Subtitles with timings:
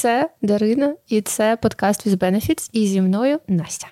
[0.00, 3.86] Це Дарина, і це подкаст with Benefits, і зі мною Настя.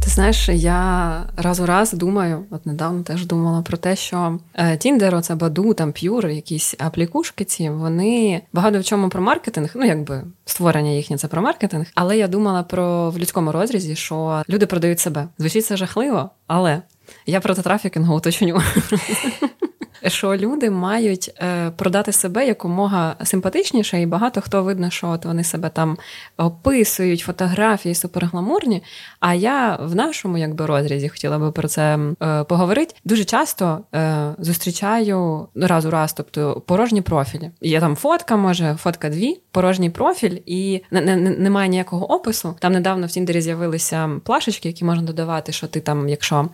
[0.00, 4.38] Ти знаєш, я раз у раз думаю, от недавно теж думала про те, що
[4.78, 9.84] Тіндер, оце Баду, там П'юр, якісь аплікушки ці, вони багато в чому про маркетинг, ну
[9.84, 11.86] якби створення їхнє це про маркетинг.
[11.94, 15.28] Але я думала про в людському розрізі, що люди продають себе.
[15.38, 16.82] Звучить це жахливо, але
[17.26, 18.62] я проти трафікінгу уточню
[20.06, 25.44] що люди мають е, продати себе якомога симпатичніше, і багато хто видно, що от вони
[25.44, 25.98] себе там
[26.36, 28.82] описують, фотографії супергламурні.
[29.20, 32.94] А я в нашому якби розрізі хотіла би про це е, поговорити.
[33.04, 37.50] Дуже часто е, зустрічаю ну, раз у раз, тобто порожні профілі.
[37.60, 42.56] Є там фотка, може, фотка дві, порожній профіль, і не, не, немає ніякого опису.
[42.58, 46.48] Там недавно в Тіндері з'явилися плашечки, які можна додавати, що ти там, якщо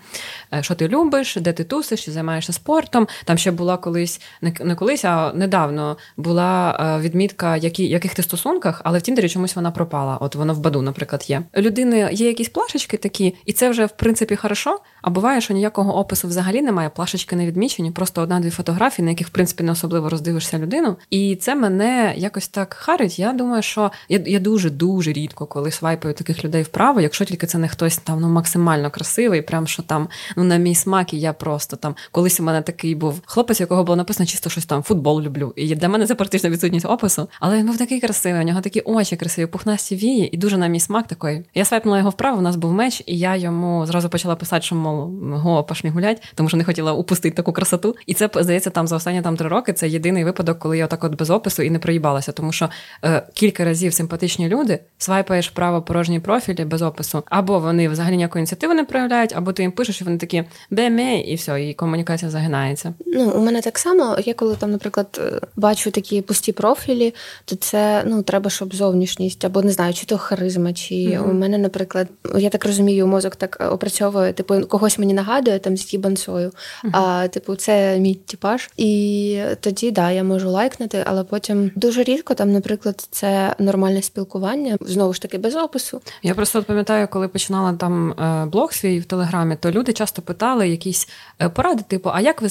[0.60, 3.08] що ти любиш, де ти тусиш, чи займаєшся спортом.
[3.32, 8.80] Там ще була колись, не колись, а недавно була е, відмітка, які, яких ти стосунках,
[8.84, 10.16] але в Тіндері чомусь вона пропала.
[10.16, 11.42] От воно в баду, наприклад, є.
[11.56, 14.78] Людини є якісь плашечки такі, і це вже в принципі хорошо.
[15.02, 16.88] А буває, що ніякого опису взагалі немає.
[16.88, 20.96] Плашечки не відмічені, просто одна-дві фотографії, на яких в принципі не особливо роздивишся людину.
[21.10, 23.18] І це мене якось так харить.
[23.18, 27.46] Я думаю, що я я дуже дуже рідко, коли свайпаю таких людей вправо, якщо тільки
[27.46, 31.20] це не хтось там ну максимально красивий, прям що там ну на мій смак, і
[31.20, 34.82] я просто там колись у мене такий був хлопець, якого було написано чисто щось там,
[34.82, 35.52] футбол люблю.
[35.56, 37.28] І для мене це практично відсутність опису.
[37.40, 40.66] Але він був такий красивий, у нього такі очі красиві, пухнасті вії, і дуже на
[40.66, 41.42] мій смак такий.
[41.54, 44.74] Я свайпнула його вправо, у нас був меч, і я йому зразу почала писати, що
[44.74, 47.96] мов го пошли гулять, тому що не хотіла упустити таку красоту.
[48.06, 51.04] І це здається, там за останні там три роки це єдиний випадок, коли я отак
[51.04, 52.70] от без опису і не проїбалася, тому що
[53.04, 58.40] е, кілька разів симпатичні люди свайпаєш вправо порожні профілі без опису, або вони взагалі ніякої
[58.40, 62.30] ініціативи не проявляють, або ти їм пишеш, і вони такі беме, і все, і комунікація
[62.30, 62.94] загинається.
[63.14, 67.56] Ну у мене так само, я коли там, наприклад, е, бачу такі пусті профілі, то
[67.56, 71.30] це ну треба, щоб зовнішність, або не знаю, чи то харизма, чи mm-hmm.
[71.30, 72.08] у мене, наприклад,
[72.38, 76.90] я так розумію, мозок так опрацьовує, типу, когось мені нагадує там з тібансою, mm-hmm.
[76.92, 78.70] а типу, це мій типаж.
[78.76, 84.76] І тоді да, я можу лайкнути, але потім дуже рідко там, наприклад, це нормальне спілкування,
[84.80, 86.00] знову ж таки, без опису.
[86.22, 90.68] Я просто пам'ятаю, коли починала там е, блог свій в телеграмі, то люди часто питали
[90.68, 91.08] якісь
[91.40, 92.48] е, поради, типу, а як ви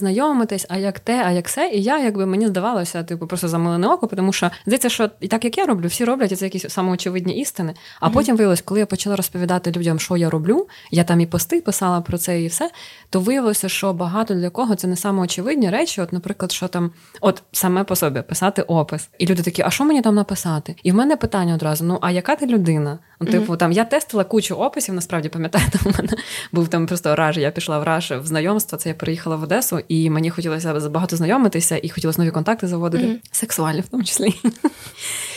[0.51, 1.69] знайомитесь, а як те, а як все.
[1.73, 5.45] І я, якби мені здавалося, типу, просто замилене око, тому що здається, що і так
[5.45, 7.73] як я роблю, всі роблять і це якісь самоочевидні істини.
[7.99, 8.13] А mm-hmm.
[8.13, 12.01] потім виявилось, коли я почала розповідати людям, що я роблю, я там і пости писала
[12.01, 12.71] про це і все,
[13.09, 16.01] то виявилося, що багато для кого це не самоочевидні речі.
[16.01, 16.91] От, наприклад, що там,
[17.21, 19.09] от саме по собі писати опис.
[19.17, 20.75] І люди такі, а що мені там написати?
[20.83, 22.99] І в мене питання одразу: ну а яка ти людина?
[23.21, 23.57] Ну, типу, mm-hmm.
[23.57, 26.13] там я тестила кучу описів, насправді пам'ятаєте, у мене
[26.51, 27.37] був там просто раж.
[27.37, 28.77] Я пішла в раж в знайомство.
[28.77, 30.40] Це я приїхала в Одесу, і мені хотілося
[30.89, 33.19] багато знайомитися і хотілося нові контакти заводити, mm-hmm.
[33.31, 34.33] сексуальні в тому числі.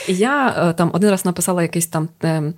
[0.08, 2.52] Я е, там один раз написала якийсь там е,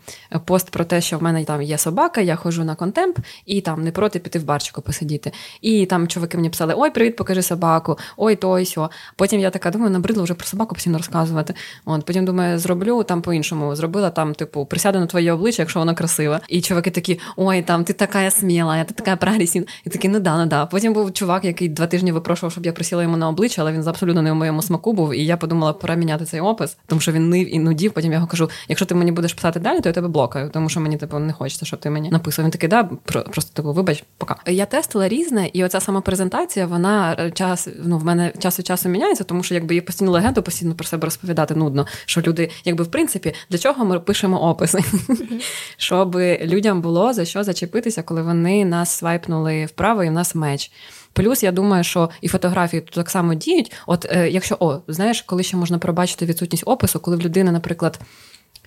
[0.44, 3.84] пост про те, що в мене там є собака, я ходжу на контемп і там
[3.84, 5.32] не проти піти в барчику посидіти.
[5.60, 8.90] І там чуваки мені писали: Ой, привіт, покажи собаку, ой, то й сьо.
[9.16, 11.54] Потім я така думаю, набридло вже про собаку постійно розказувати.
[11.84, 13.76] От Потім думаю, зроблю там по-іншому.
[13.76, 16.40] Зробила там, типу, присяду на твоє обличчя, якщо воно красиве.
[16.48, 19.66] І чуваки такі, ой, там ти така сміла, ти така прогресивна.
[19.84, 20.66] І такі, ну да, ну да.
[20.66, 23.88] Потім був чувак, який два тижні випрошував, щоб я присіла йому на обличчя, але він
[23.88, 25.14] абсолютно не в моєму смаку був.
[25.14, 27.92] І я подумала, пора міняти цей опис, тому що він нив і нудів.
[27.92, 30.68] Потім я його кажу: якщо ти мені будеш писати далі, то я тебе блокаю, тому
[30.68, 32.44] що мені типу не хочеться, щоб ти мені написав.
[32.44, 34.36] Він такий, да, просто типу, вибач, пока.
[34.46, 38.66] Я тестила різне, і оця сама презентація, вона е, час ну в мене час від
[38.66, 41.86] часу міняється, тому що якби є постійну легенду, постійно про себе розповідати нудно.
[42.06, 44.84] Що люди, якби в принципі, для чого ми пишемо описи,
[45.76, 50.70] щоб людям було за що зачепитися, коли вони нас свайпнули вправо, і в нас меч.
[51.16, 53.72] Плюс я думаю, що і фотографії тут так само діють.
[53.86, 58.00] От е, якщо о, знаєш, коли ще можна пробачити відсутність опису, коли в людини, наприклад.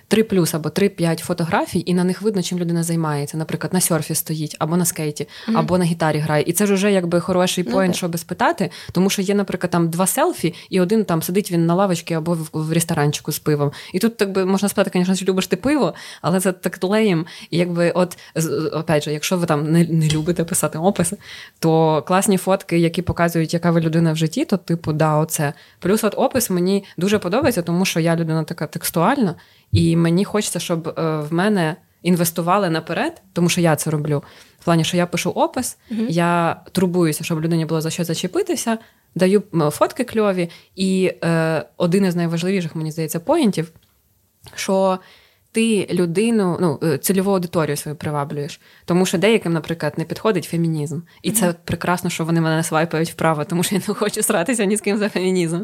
[0.09, 3.37] 3 плюс або 3-5 фотографій, і на них видно, чим людина займається.
[3.37, 5.57] Наприклад, на серфі стоїть, або на скейті, mm-hmm.
[5.57, 6.43] або на гітарі грає.
[6.47, 9.89] І це ж вже якби хороший ну, поінт, щоб спитати, тому що є, наприклад, там
[9.89, 13.71] два селфі, і один там сидить він на лавочці або в, в ресторанчику з пивом.
[13.94, 17.25] І тут так би можна спитати, звісно, що любиш ти пиво, але це так леєм.
[17.50, 18.17] І якби, от
[18.73, 21.17] опять же, якщо ви там не, не любите писати описи,
[21.59, 25.53] то класні фотки, які показують, яка ви людина в житті, то типу, да, оце.
[25.79, 29.35] Плюс от опис мені дуже подобається, тому що я людина така текстуальна.
[29.71, 34.24] І мені хочеться, щоб е, в мене інвестували наперед, тому що я це роблю.
[34.60, 38.77] В плані, що я пишу опис, uh я турбуюся, щоб людині було за що зачепитися,
[39.16, 40.50] даю фотки кльові.
[40.75, 43.71] І е, один із найважливіших, мені здається, поінтів,
[44.56, 45.00] що
[45.51, 48.60] ти людину, ну е, цільову аудиторію свою приваблюєш.
[48.86, 51.00] Тому що деяким, наприклад, не підходить фемінізм.
[51.22, 54.78] І це прекрасно, що вони мене свайпають вправо, тому що я не хочу сратися ні
[54.78, 55.62] з ким за фемінізм.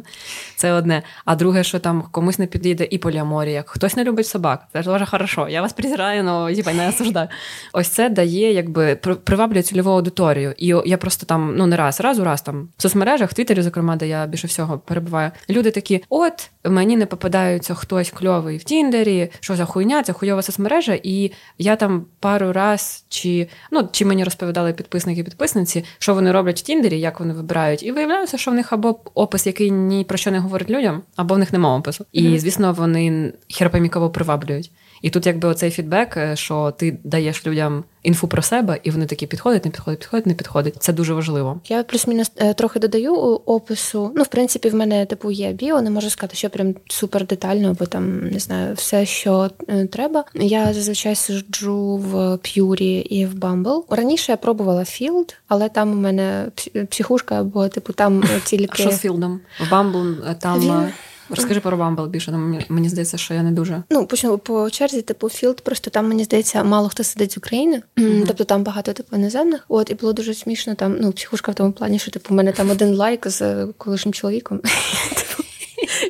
[0.55, 1.03] Це одне.
[1.25, 4.67] А друге, що там комусь не підійде і поліаморія, хтось не любить собак.
[4.73, 5.47] Це ж дуже хорошо.
[5.49, 7.27] Я вас презираю, але типа, не осуждаю.
[7.73, 10.53] Ось це дає, якби приваблює цільову аудиторію.
[10.57, 13.61] І я просто там ну не раз, раз у раз там в соцмережах, в Твіттері,
[13.61, 15.31] зокрема, де я більше всього перебуваю.
[15.49, 20.41] Люди такі: от мені не попадаються хтось кльовий в Тіндері, що за хуйня, це хуйова
[20.41, 26.31] соцмережа, і я там пару раз чи ну чи мені розповідали підписники підписниці, що вони
[26.31, 30.03] роблять в Тіндері, як вони вибирають, і виявляється, що в них або опис, який ні
[30.03, 32.05] про що не говорить людям, або в них немає опису.
[32.11, 34.71] І звісно, вони херпаміково приваблюють.
[35.05, 39.05] І тут, якби оцей фідбек, е, що ти даєш людям інфу про себе, і вони
[39.05, 40.75] такі підходять, не підходять, підходять, не підходять.
[40.79, 41.59] Це дуже важливо.
[41.67, 43.13] Я плюс-мінус е, трохи додаю
[43.45, 44.11] опису.
[44.15, 47.75] Ну, в принципі, в мене типу є біо, не можу сказати, що прям супер детально,
[47.79, 50.23] бо там не знаю, все, що е, треба.
[50.33, 53.81] Я зазвичай сиджу в П'юрі і в Bumble.
[53.89, 56.45] Раніше я пробувала Feeld, але там у мене
[56.89, 60.59] психушка, бо типу там тільки А що з Feeld ом в Bumble там.
[60.59, 60.89] Він...
[61.29, 63.83] Розкажи про Bumble більше, мені, мені здається, що я не дуже.
[63.89, 67.81] Ну, почну по черзі, типу, Feeld, просто там, мені здається, мало хто сидить з України,
[67.97, 68.23] mm-hmm.
[68.27, 69.65] тобто там багато типу іноземних.
[69.67, 72.51] От, і було дуже смішно там, ну, психушка в тому плані, що типу, у мене
[72.51, 74.59] там один лайк з колишнім чоловіком.
[75.15, 75.43] Типу,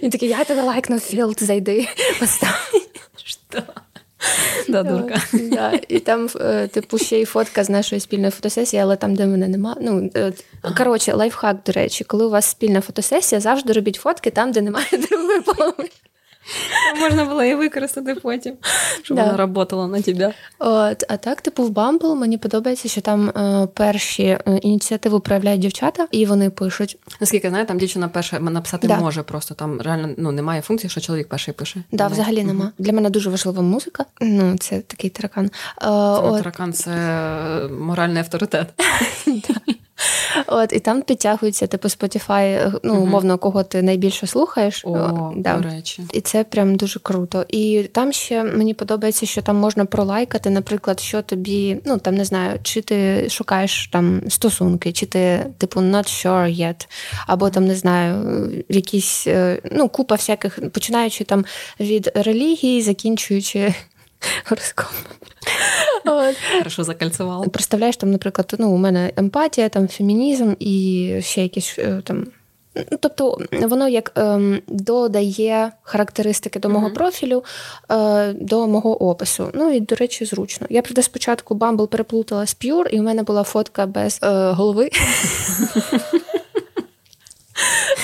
[0.04, 1.88] він такий, я тебе лайкнув Feeld, зайди,
[2.20, 2.72] постав.
[3.24, 3.64] Що?
[4.68, 5.22] Да, дурка.
[5.34, 5.80] Да.
[5.88, 9.48] І там, е, типу, ще й фотка з нашої спільної фотосесії, але там, де мене
[9.48, 9.76] нема.
[9.82, 10.34] Ну, е,
[10.78, 14.88] коротше, лайфхак, до речі, коли у вас спільна фотосесія, завжди робіть фотки там, де немає
[15.10, 15.90] другої половини.
[17.00, 18.54] Можна було її використати потім,
[19.04, 19.32] щоб да.
[19.32, 20.34] вона працювала на тебе.
[20.60, 25.62] От, А так, типу, в Bumble мені подобається, що там е, перші е, ініціативу проявляють
[25.62, 26.98] дівчата, і вони пишуть.
[27.20, 28.98] Наскільки знаю, там дівчина перша написати да.
[28.98, 31.84] може, просто там реально ну, немає функції, що чоловік перший пише.
[31.92, 32.48] Да, взагалі угу.
[32.48, 32.72] нема.
[32.78, 34.06] Для мене дуже важлива музика.
[34.22, 35.46] Ну, це такий таракан.
[35.46, 36.38] Е, це от...
[36.38, 36.92] Таракан це
[37.80, 38.74] моральний авторитет.
[40.48, 44.86] От, І там підтягується типу Spotify, ну, умовно, кого ти найбільше слухаєш.
[44.86, 45.58] О, да.
[45.58, 46.04] до речі.
[46.14, 47.46] І це прям дуже круто.
[47.50, 52.26] І там ще мені подобається, що там можна пролайкати, наприклад, що тобі, ну там не
[52.26, 56.88] знаю, чи ти шукаєш там стосунки, чи ти, типу, not sure yet,
[57.28, 61.46] або там не знаю, якісь е, ну, купа всяких, починаючи там
[61.80, 63.74] від релігії, закінчуючи
[64.50, 64.96] гороскопом.
[66.58, 67.48] Хорошо закальцювала.
[67.48, 72.28] Представляєш, там, наприклад, ну, у мене емпатія, там фемінізм і ще якісь е, там.
[72.92, 76.94] Ну, тобто воно як ем, додає характеристики до мого mm-hmm.
[76.94, 77.44] профілю,
[77.92, 79.50] е, до мого опису.
[79.54, 80.68] Ну і, до речі, зручно.
[80.70, 84.90] Я правда спочатку Bumble переплутала з Pure, і в мене була фотка без е, голови.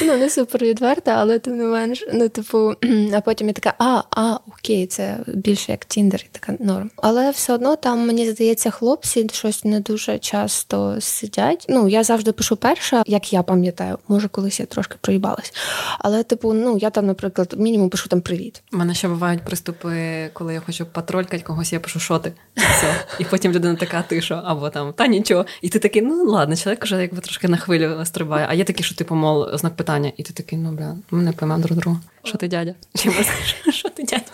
[0.05, 2.73] Ну, не супер відверта, але тим не менш, ну, типу,
[3.13, 6.91] а потім я така, а, а, окей, це більше як Тіндер, така норм.
[6.95, 11.65] Але все одно там, мені здається, хлопці щось не дуже часто сидять.
[11.69, 15.53] Ну, я завжди пишу перша, як я пам'ятаю, може, колись я трошки проїбалась.
[15.99, 18.63] Але, типу, ну, я там, наприклад, мінімум пишу там привіт.
[18.73, 22.33] У мене ще бувають приступи, коли я хочу патролькати когось, я пишу шоти.
[22.55, 22.93] Все.
[23.19, 25.45] І потім людина така, ти що, або там, та нічого.
[25.61, 28.45] І ти такий, ну ладно, чоловік вже якби трошки на хвилю стрибає.
[28.49, 31.31] А є такі, що типу, мол, знак питання, і ти такий, ну бля, ми не
[31.31, 31.99] поймемо друг друга.
[32.23, 32.75] Що ти дядя?
[33.71, 34.25] Що ти дядя?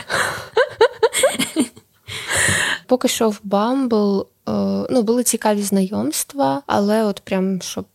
[2.86, 7.86] Поки що в Bumble е, ну, були цікаві знайомства, але от прям щоб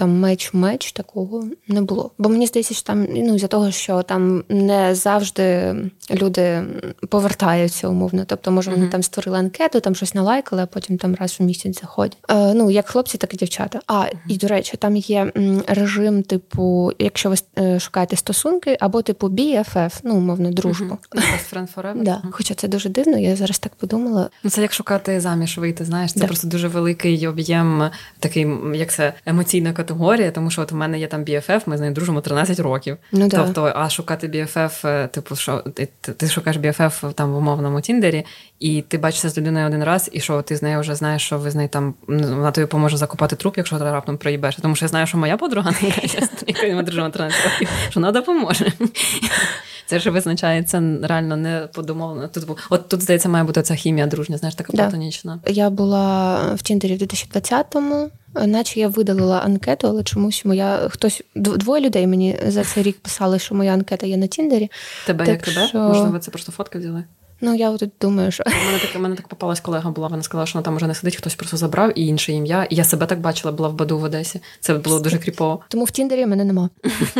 [0.00, 2.10] там меч-меч такого не було.
[2.18, 5.74] Бо мені здається, що там ну за того, що там не завжди
[6.10, 6.62] люди
[7.08, 8.24] повертаються умовно.
[8.26, 8.90] Тобто, може, вони mm-hmm.
[8.90, 12.16] там створили анкету, там щось налайкали, а потім там раз у місяць заходять.
[12.30, 13.80] Е, Ну як хлопці, так і дівчата.
[13.86, 14.16] А mm-hmm.
[14.28, 15.32] і до речі, там є
[15.66, 20.84] режим, типу, якщо ви е, шукаєте стосунки, або типу BFF, ну умовно, дружбу.
[20.84, 22.02] Mm-hmm.
[22.02, 22.22] Да.
[22.30, 24.30] Хоча це дуже дивно, я зараз так подумала.
[24.44, 25.84] Ну це як шукати заміж вийти.
[25.84, 26.26] Знаєш, це да.
[26.26, 31.06] просто дуже великий об'єм, такий як це емоційна категорія тому що от у мене є
[31.06, 32.96] там BFF, ми з нею дружимо 13 років.
[33.12, 37.80] Ну, Тобто, а шукати BFF, е, типу, що ти, ти шукаєш BFF там в умовному
[37.80, 38.26] Тіндері,
[38.60, 41.38] і ти бачишся з людиною один раз, і що ти з нею вже знаєш, що
[41.38, 44.56] ви з нею там вона тобі поможе закупати труп, якщо ти раптом проїбеш.
[44.56, 45.72] Тому що я знаю, що моя подруга,
[46.74, 48.72] ми дружимо 13 років, що вона допоможе.
[49.86, 52.28] Це ж визначається реально не подумовлено.
[52.28, 54.82] Тут от тут здається, має бути ця хімія дружня, знаєш, така да.
[54.82, 55.40] платонічна.
[55.46, 61.82] Я була в Тіндері в 2020-му, наче я видалила анкету, але чомусь моя хтось двоє
[61.82, 64.70] людей мені за цей рік писали, що моя анкета є на Тіндері.
[65.06, 65.66] Тебе так як тебе?
[65.66, 65.78] Що...
[65.78, 67.04] Можливо, це просто фотки взяли?
[67.40, 70.08] Ну я от думаю, що У мене так мене так попалась колега була.
[70.08, 72.64] Вона сказала, що вона там вже не сидить, хтось просто забрав і інше ім'я.
[72.64, 74.40] І я себе так бачила, була в Баду в Одесі.
[74.60, 75.60] Це було дуже кріпово.
[75.68, 76.70] Тому в Тіндері мене нема.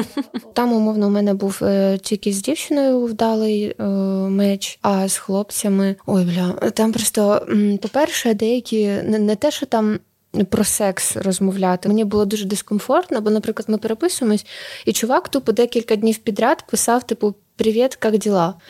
[0.54, 3.84] Там, умовно, у мене був е, тільки з дівчиною вдалий е,
[4.28, 5.96] меч, а з хлопцями.
[6.06, 7.46] Ой, бля, там просто,
[7.82, 9.98] по-перше, деякі не те, що там.
[10.50, 14.46] Про секс розмовляти мені було дуже дискомфортно, бо, наприклад, ми переписуємось,
[14.86, 18.54] і чувак тупо декілька днів підряд писав: типу, Привіт, як діла?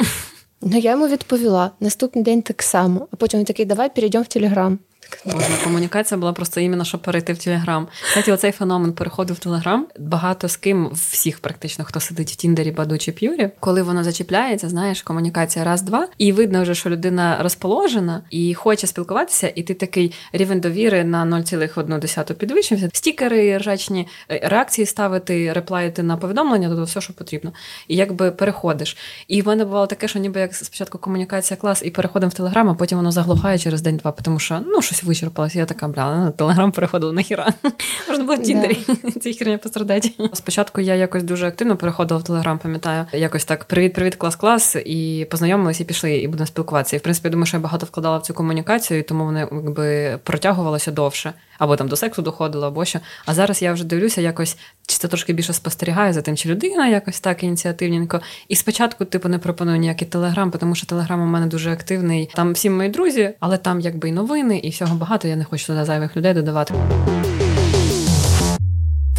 [0.63, 1.71] Ну я йому відповіла.
[1.81, 3.09] Наступний день так само.
[3.11, 4.79] А потім він такий, давай перейдемо в Телеграм.
[5.25, 7.89] Боже, комунікація була просто іменно, щоб перейти в Телеграм.
[8.03, 9.87] Кстати, оцей феномен переходу в Телеграм.
[9.99, 14.69] Багато з ким, всіх практично, хто сидить в Тіндері, Баду чи П'юрі, коли воно зачіпляється,
[14.69, 20.15] знаєш, комунікація раз-два, і видно вже, що людина розположена і хоче спілкуватися, і ти такий
[20.33, 22.89] рівень довіри на 0,1 підвищився.
[22.93, 27.53] Стікери, ржачні е, реакції ставити, реплаїти на повідомлення, тобто все, що потрібно.
[27.89, 28.97] І якби переходиш.
[29.29, 32.69] І в мене бувало таке, що ніби як спочатку комунікація клас, і переходимо в Телеграм,
[32.69, 35.59] а потім воно заглухає через день-два, тому що ну щось вичерпалася.
[35.59, 37.53] Я така, бля, на телеграм переходила на хіра.
[38.09, 38.75] Можна було в Тіндері
[39.21, 40.11] ці херня пострадати.
[40.33, 43.07] Спочатку я якось дуже активно переходила в Телеграм, пам'ятаю.
[43.13, 46.97] Якось так: привіт-привіт, клас-клас, і познайомилися, і пішли, і будемо спілкуватися.
[46.97, 50.19] І в принципі, я думаю, що я багато вкладала в цю комунікацію, тому вони якби
[50.25, 51.33] протягувалося довше.
[51.59, 53.01] Або там до сексу доходило, або що.
[53.27, 54.59] А зараз я вже дивлюся, якось
[54.91, 58.21] чи це трошки більше спостерігає за тим, чи людина якось так ініціативненько.
[58.49, 62.31] І спочатку, типу, не пропоную ніякий телеграм, тому що телеграм у мене дуже активний.
[62.35, 65.29] Там всі мої друзі, але там якби і новини, і всього багато.
[65.29, 66.75] Я не хочу туди зайвих людей додавати.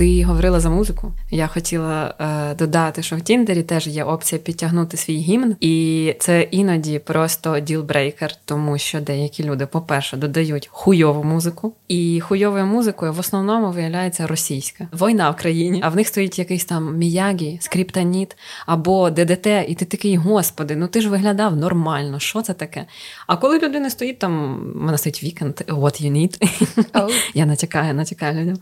[0.02, 1.12] Ти говорила за музику.
[1.32, 6.42] Я хотіла е, додати, що в Тіндері теж є опція підтягнути свій гімн, і це
[6.42, 13.20] іноді просто ділбрейкер, тому що деякі люди, по-перше, додають хуйову музику, і хуйовою музикою в
[13.20, 15.80] основному виявляється російська війна в країні.
[15.84, 20.88] А в них стоїть якийсь там міягі, скриптоніт або ДДТ, і ти такий, господи, ну
[20.88, 22.20] ти ж виглядав нормально.
[22.20, 22.86] Що це таке?
[23.28, 26.42] А коли людина стоїть там, в мене стоїть вікенд, what you need.
[26.94, 27.12] Oh.
[27.34, 28.58] Я натякаю, натякаю людям.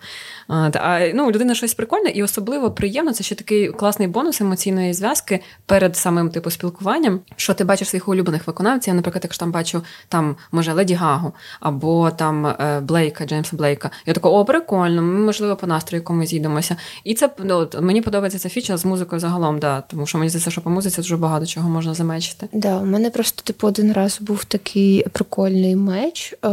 [0.48, 3.14] А, ну, людина щось прикольне, і особливо приємно.
[3.14, 7.20] Це ще такий класний бонус емоційної зв'язки перед самим типу спілкуванням.
[7.36, 8.92] Що ти бачиш своїх улюблених виконавців?
[8.92, 13.92] Я, наприклад, якщо там бачу там, може, Леді Гагу або там е, Блейка, Джеймса Блейка.
[14.06, 16.76] Я така, о, прикольно, ми, можливо, по настрою комусь зійдемося.
[17.04, 20.52] І це ну, мені подобається ця фіча з музикою загалом, да, тому що мені здається,
[20.52, 22.50] що по музиці дуже багато чого можна замечити.
[22.54, 26.34] Да, у мене просто типу один раз був такий прикольний меч.
[26.34, 26.50] Е,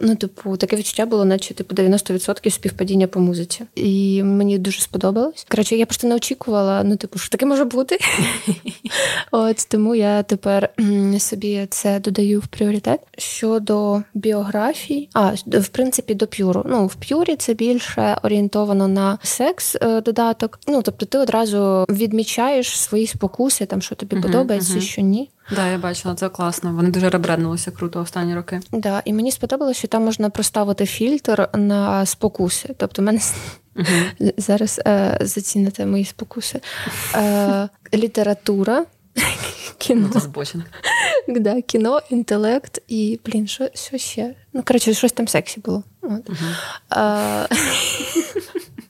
[0.00, 3.64] ну, типу, таке відчуття було, наче типу 90% співпадіння по музиці.
[3.74, 5.46] І мені дуже сподобалось.
[5.50, 7.98] Коротше, я просто не очікувала, ну, типу, що таке може бути.
[9.30, 10.70] От тому я тепер
[11.18, 13.00] собі це додаю в пріоритет.
[13.18, 16.62] Щодо біографій, а в принципі до п'юру.
[16.68, 20.58] Ну, в п'юрі це більше орієнтовано на секс е, додаток.
[20.68, 25.30] Ну, тобто, ти одразу відмічаєш свої спокуси, там що тобі подобається, що ні.
[25.54, 26.72] Да, я бачила, це класно.
[26.72, 28.60] Вони дуже ребренднулися круто останні роки.
[28.72, 32.74] Да, і мені сподобалося, що там можна проставити фільтр на спокуси.
[32.76, 33.20] Тобто, мене
[33.76, 34.32] uh-huh.
[34.36, 36.60] зараз е, заціните мої спокуси.
[37.14, 38.84] Е, Література.
[39.78, 40.10] Кіно.
[41.28, 44.34] Да, Кіно, інтелект і, блін, що що ще?
[44.52, 45.82] Ну, коротше, щось там сексі було.
[46.02, 46.10] От.
[46.10, 46.56] Uh-huh.
[46.88, 47.46] А,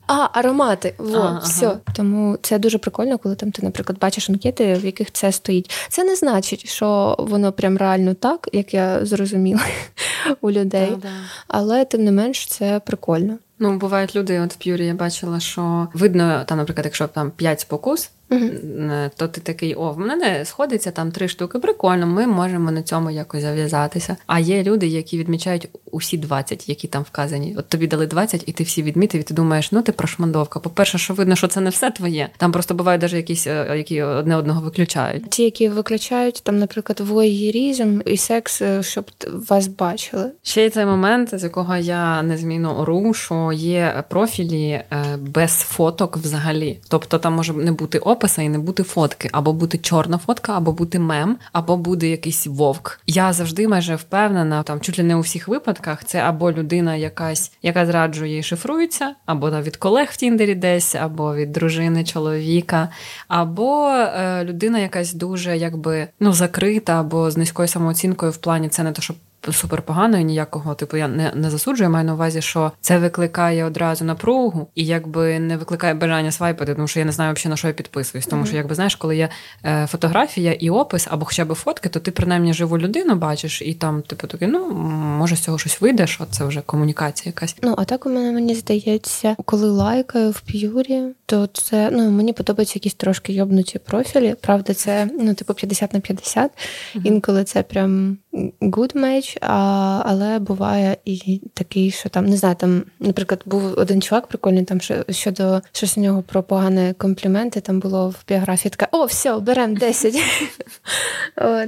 [0.07, 0.95] а, аромати.
[0.99, 1.67] Во, а, все.
[1.67, 1.81] Ага.
[1.95, 5.71] Тому це дуже прикольно, коли там ти, наприклад, бачиш анкети, в яких це стоїть.
[5.89, 9.61] Це не значить, що воно прям реально так, як я зрозуміла
[10.41, 10.91] у людей.
[10.91, 11.09] Да, да.
[11.49, 13.39] Але тим не менш це прикольно.
[13.59, 17.61] Ну, бувають люди, от в П'юрі я бачила, що видно, там, наприклад, якщо там 5
[17.61, 22.71] спокус, uh то ти такий, о, в мене сходиться там три штуки, прикольно, ми можемо
[22.71, 24.17] на цьому якось зав'язатися.
[24.27, 27.55] А є люди, які відмічають усі 20, які там вказані.
[27.59, 30.61] От тобі дали 20, і ти всі відмітив, і ти думаєш, ну ти прошмандовка.
[30.61, 32.29] По-перше, що видно, що це не все твоє.
[32.37, 35.31] Там просто бувають навіть якісь, е, які одне одного виключають.
[35.31, 39.05] Ті, які виключають, там, наприклад, воєрізм і секс, е, щоб
[39.49, 40.31] вас бачили.
[40.43, 44.81] Ще й цей момент, з якого я незмінно ору, що є профілі
[45.19, 46.79] без фоток взагалі.
[46.89, 50.73] Тобто там може не бути описа і не бути фотки, або бути чорна фотка, або
[50.73, 53.01] бути мем, або буде якийсь вовк.
[53.07, 57.53] Я завжди майже впевнена, там чуть ли не у всіх випадках це або людина, якась,
[57.63, 62.89] яка зраджує і шифрується, або від колег в Тіндері десь, або від дружини, чоловіка,
[63.29, 68.83] або е, людина якась дуже якби ну закрита, або з низькою самооцінкою в плані це
[68.83, 69.15] не те, що
[69.53, 74.05] супер поганою, ніякого, типу, я не не засуджую, маю на увазі, що це викликає одразу
[74.05, 77.67] напругу і якби не викликає бажання свайпати, тому що я не знаю взагалі на що
[77.67, 78.27] я підписуюсь.
[78.27, 78.47] Тому mm-hmm.
[78.47, 79.29] що, якби знаєш, коли є
[79.65, 83.75] е, фотографія і опис або хоча б фотки, то ти принаймні живу людину бачиш, і
[83.75, 84.69] там, типу, такий, ну
[85.19, 87.57] може з цього щось вийде, що це вже комунікація якась.
[87.63, 92.33] Ну а так у мене мені здається, коли лайкаю в п'юрі, то це ну мені
[92.33, 94.35] подобаються якісь трошки йобнуті профілі.
[94.41, 96.51] Правда, це ну типу 50 на 50.
[96.51, 97.01] Mm-hmm.
[97.05, 98.19] Інколи це прям
[98.61, 104.03] good match, а, але буває і такий, що там не знаю, там, наприклад, був один
[104.03, 107.61] чувак прикольний там що, щодо щось у нього про погані компліменти.
[107.61, 110.23] Там було в біографії така: о, все, беремо 10.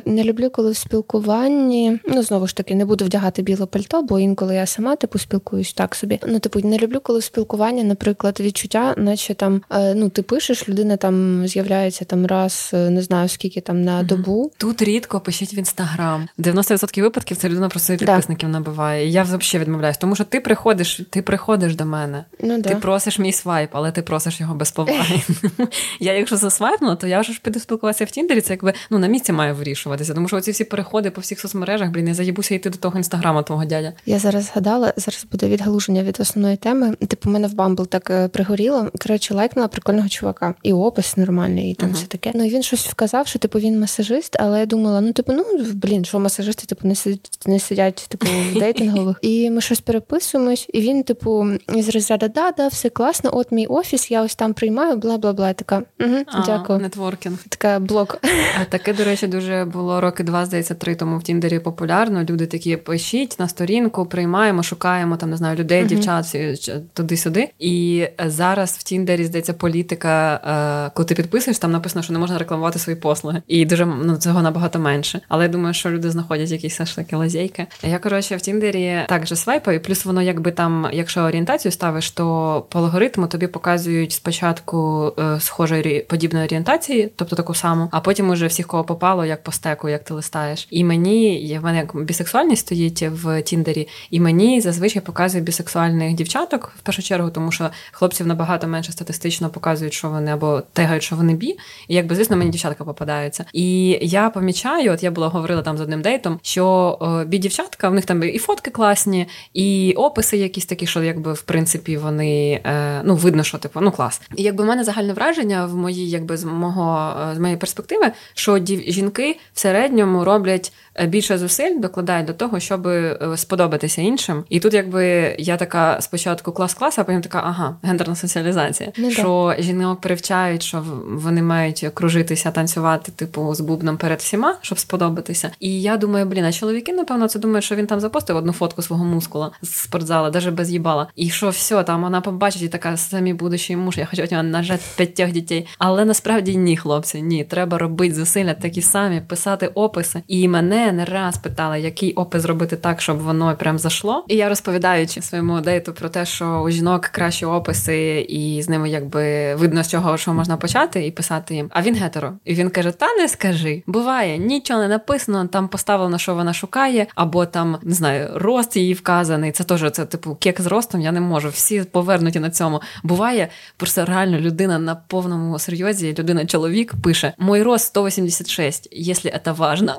[0.04, 1.98] Не люблю, коли в спілкуванні.
[2.08, 5.72] Ну, знову ж таки, не буду вдягати біле пальто, бо інколи я сама типу спілкуюсь
[5.72, 6.20] так собі.
[6.26, 10.68] Ну, типу, не люблю, коли в спілкуванні, наприклад, відчуття, наче там е, ну, ти пишеш,
[10.68, 14.52] людина там з'являється там раз, е, не знаю скільки там на добу.
[14.56, 16.28] Тут рідко пишіть в інстаграм.
[16.58, 18.52] 90% випадків це людина просто підписників да.
[18.52, 19.06] набиває.
[19.06, 23.18] І я взагалі відмовляюсь, тому що ти приходиш, ти приходиш до мене, ну, ти просиш
[23.18, 25.22] мій свайп, але ти просиш його без поваги.
[26.00, 28.40] Я, якщо засвайпнула, то я вже ж піду спілкуватися в Тіндері.
[28.40, 30.14] Це якби ну на місці має вирішуватися.
[30.14, 33.42] Тому що оці всі переходи по всіх соцмережах, блін, я заїбуся йти до того інстаграма,
[33.42, 33.92] твого дядя.
[34.06, 36.94] Я зараз згадала, зараз буде відгалуження від основної теми.
[36.94, 38.90] Типу, мене в Bumble так е, пригоріло.
[39.02, 41.94] Коротше, лайкнула прикольного чувака, і опис нормальний, і там uh-huh.
[41.94, 42.32] все таке.
[42.34, 45.44] Ну і він щось вказав, що типу він масажист, але я думала, ну типу, ну
[45.74, 49.16] блін, що масажисти типу не сидять, не сидять типу в дейтингових.
[49.22, 53.30] І ми щось переписуємось, і він, типу, із розряду да, да, все класно.
[53.32, 55.52] От мій офіс, я ось там приймаю, бла бла бла.
[55.52, 56.78] Така угу, дякую.
[56.78, 57.38] Нетворкінг.
[57.48, 58.18] Така блок.
[58.60, 62.24] А таке, до речі, дуже було роки два, здається, три тому в Тіндері популярно.
[62.30, 65.86] Люди такі пишіть на сторінку, приймаємо, шукаємо там, не знаю, людей, uh-huh.
[65.86, 67.48] дівчат туди-сюди.
[67.58, 70.40] І зараз в Тіндері здається політика,
[70.86, 73.42] е, коли ти підписуєш, там написано, що не можна рекламувати свої послуги.
[73.46, 75.20] І дуже ну цього набагато менше.
[75.28, 77.66] Але я думаю, що люди знаходять якісь все лазейки.
[77.82, 82.78] Я коротше в Тіндері також свайпаю, плюс воно, якби там, якщо орієнтацію ставиш, то по
[82.78, 88.66] алгоритму тобі показують спочатку е, схожої подібної орієнтації, тобто таку саму, а потім уже всіх,
[88.66, 90.68] кого попало, як по стеку, як ти листаєш.
[90.70, 96.72] І мені в мене як бісексуальність стоїть в Тіндері, і мені зазвичай показує бісексуальних дівчаток
[96.78, 101.16] в першу чергу, тому що хлопців набагато менше статистично показують, що вони або тегають, що
[101.16, 101.56] вони бі.
[101.88, 103.44] І якби звісно, мені дівчатка попадаються.
[103.52, 107.88] І я помічаю, от я була говорила там з одним дейтом, що е, бі дівчатка,
[107.88, 112.60] в них там і фотки класні, і описи якісь такі, що якби в принципі вони
[112.64, 114.20] е, ну видно, що типу ну клас.
[114.36, 118.12] І якби в мене загальне враження в моїй, якби з мого е, з моєї перспективи,
[118.34, 120.72] що дів, жінки в середньому роблять
[121.06, 124.44] більше зусиль докладають до того, щоб е, сподобатися іншим.
[124.48, 128.92] І тут, якби я така спочатку клас-клас, а потім така, ага, гендерна соціалізація.
[128.96, 129.62] Не ну що да.
[129.62, 135.50] жінок привчають, що вони мають кружитися, танцювати, типу, з бубном перед всіма, щоб сподобатися.
[135.60, 138.82] І я думаю, блін, а чоловіки, напевно, це думають, що він там запостив одну фотку
[138.82, 141.06] свого мускула з спортзала, навіть без їбала.
[141.16, 144.42] І що все, там вона побачить і така самі будущий муж, я хочу від нього
[144.42, 145.66] нажати п'ятьох дітей.
[145.78, 150.22] Але насправді ні, хлопці, ні, треба робити зусилля такі самі, писати описи.
[150.28, 154.24] І мене не раз питала, який опис зробити так, щоб воно прям зашло.
[154.28, 158.90] І я розповідаючи своєму дейту про те, що у жінок кращі описи, і з ними
[158.90, 161.70] якби видно з чого що можна почати і писати їм.
[161.72, 162.32] А він гетеро.
[162.44, 163.82] І він каже: Та не скажи.
[163.86, 168.94] Буває, нічого не написано, там поставлено, що вона шукає, або там не знаю, рост її
[168.94, 169.52] вказаний.
[169.52, 171.00] Це теж це типу кек з ростом.
[171.00, 171.48] Я не можу.
[171.48, 172.80] Всі повернуті на цьому.
[173.02, 176.14] Буває просто реально людина на повному серйозі.
[176.18, 179.96] Людина чоловік пише: Мой рост 186, якщо це важно.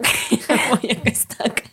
[0.81, 1.63] Якось так.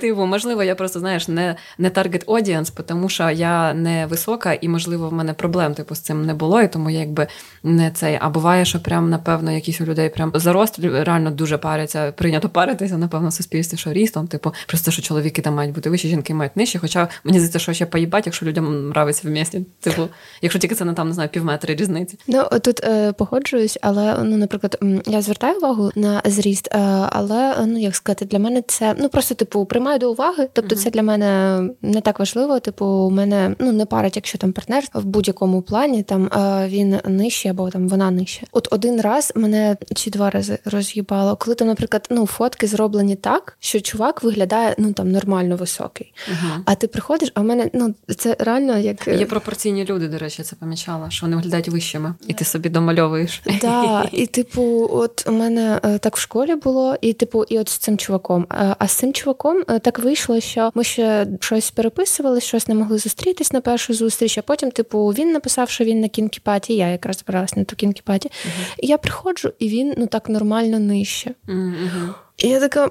[0.00, 4.68] Типу, можливо, я просто знаєш, не не target audience, тому що я не висока, і,
[4.68, 7.26] можливо, в мене проблем типу з цим не було, і тому я якби
[7.62, 8.18] не цей.
[8.20, 12.98] А буває, що прям, напевно, якісь у людей прям зарост реально дуже паряться, прийнято паритися,
[12.98, 16.56] напевно, в суспільстві, що рістом, типу, просто що чоловіки там мають бути вищі, жінки мають
[16.56, 16.78] нижчі.
[16.78, 19.66] Хоча мені здається, що ще поїбать, якщо людям нравиться в місті.
[19.80, 20.08] Типу,
[20.42, 22.18] якщо тільки це не там не знаю, півметри різниці.
[22.26, 26.78] Ну тут е, погоджуюсь, але ну, наприклад, я звертаю увагу на зріст, е,
[27.10, 30.48] але ну як сказати, для мене це ну просто типу приймаю до уваги.
[30.52, 30.78] Тобто, uh-huh.
[30.78, 32.60] це для мене не так важливо.
[32.60, 37.00] Типу, у мене ну не парить, якщо там партнер в будь-якому плані там е, він
[37.04, 38.46] нижчий або там вона нижча.
[38.52, 43.56] От один раз мене чи два рази роз'їбало, коли там, наприклад, ну фотки зроблені так,
[43.60, 46.12] що чувак виглядає ну там нормально високий.
[46.30, 46.62] Uh-huh.
[46.64, 50.08] А ти приходиш, а в мене ну це реально як є пропорційні люди.
[50.08, 53.42] До речі, це помічала, що вони виглядають вищими, і ти собі домальовуєш.
[53.60, 57.68] Да, і типу, от у мене е, так в школі було, і типу, і от
[57.68, 58.46] з цим чуваком.
[58.78, 62.98] А з цим чуваком е, так вийшло, що ми ще щось переписували, щось не могли
[62.98, 64.38] зустрітись на першу зустріч.
[64.38, 68.28] А потім, типу, він написав, що він на кінкіпаті, я якраз збиралась на ту кінкіпаті.
[68.28, 68.74] Uh-huh.
[68.78, 71.34] І я приходжу, і він ну так нормально нижче.
[71.48, 72.14] Uh-huh.
[72.36, 72.90] І я така.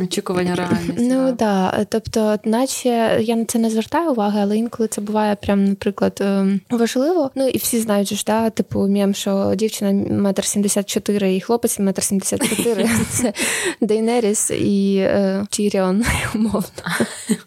[0.00, 0.94] Очікування реальності.
[0.98, 1.36] Ну так.
[1.36, 1.84] Да.
[1.88, 6.60] Тобто, наче я на це не звертаю уваги, але інколи це буває прям, наприклад, ем,
[6.70, 7.30] важливо.
[7.34, 11.78] Ну і всі знають, ж, да, типу, мєм, що дівчина метр сімдесят чотири і хлопець
[11.78, 12.90] метр сімдесят чотири.
[13.10, 13.32] Це
[13.80, 16.62] Дейнеріс і е, Тіріон, умовно.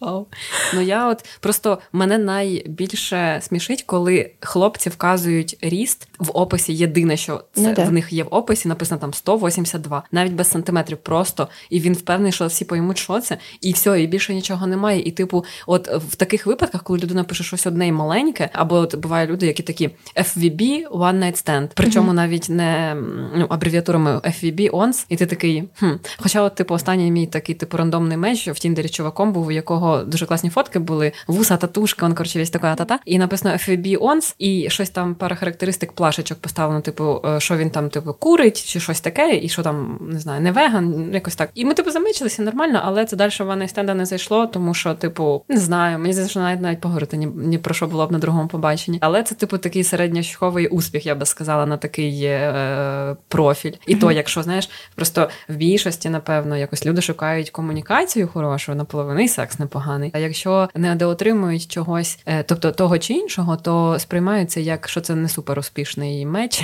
[0.00, 0.26] Ого.
[0.74, 6.74] Ну я от просто мене найбільше смішить, коли хлопці вказують ріст в описі.
[6.74, 10.98] Єдине, що це ну, в них є в описі, написано там 182, навіть без сантиметрів,
[10.98, 15.00] просто і він впевнений, що всі поймуть, що це, і все, і більше нічого немає.
[15.00, 18.96] І, типу, от в таких випадках, коли людина пише щось одне і маленьке, або от
[18.96, 22.14] буває люди, які такі FVB One Night Stand, причому mm-hmm.
[22.14, 22.96] навіть не
[23.36, 25.64] ну, абревіатурами FVB ONS, і ти такий.
[25.78, 25.90] хм.
[26.18, 30.02] Хоча, от, типу, останній мій такий типу рандомний меч в Тіндері чуваком був, у якого
[30.02, 32.98] дуже класні фотки були, вуса, татушка, он коротше, весь така та-та.
[33.04, 37.70] І написано FVB ONS, і щось там пара характеристик плашечок поставлено, типу, е, що він
[37.70, 41.50] там, типу, курить, чи щось таке, і що там, не знаю, не веган, якось так.
[41.54, 44.94] І ми, типу, замичилися нормально, але це далі в ванний стенда не зайшло, тому що,
[44.94, 48.12] типу, не знаю, мені здається, що навіть навіть поговорити ні, ні про що було б
[48.12, 48.98] на другому побаченні.
[49.00, 53.72] Але це, типу, такий середньощуховий успіх, я би сказала, на такий е, профіль.
[53.86, 54.00] І mm-hmm.
[54.00, 59.58] то, якщо знаєш, просто в більшості, напевно, якось люди шукають комунікацію хорошу, наполовину і секс
[59.58, 60.10] непоганий.
[60.14, 65.14] А якщо не доотримують чогось, е, тобто того чи іншого, то сприймаються як що це
[65.14, 65.58] не супер
[65.94, 66.62] успішний меч.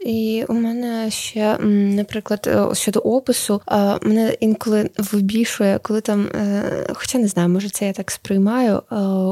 [0.00, 3.62] І у мене ще, наприклад, е, щодо опису,
[4.02, 8.82] мене інколи вибішує, коли там, е, хоча не знаю, може це я так сприймаю.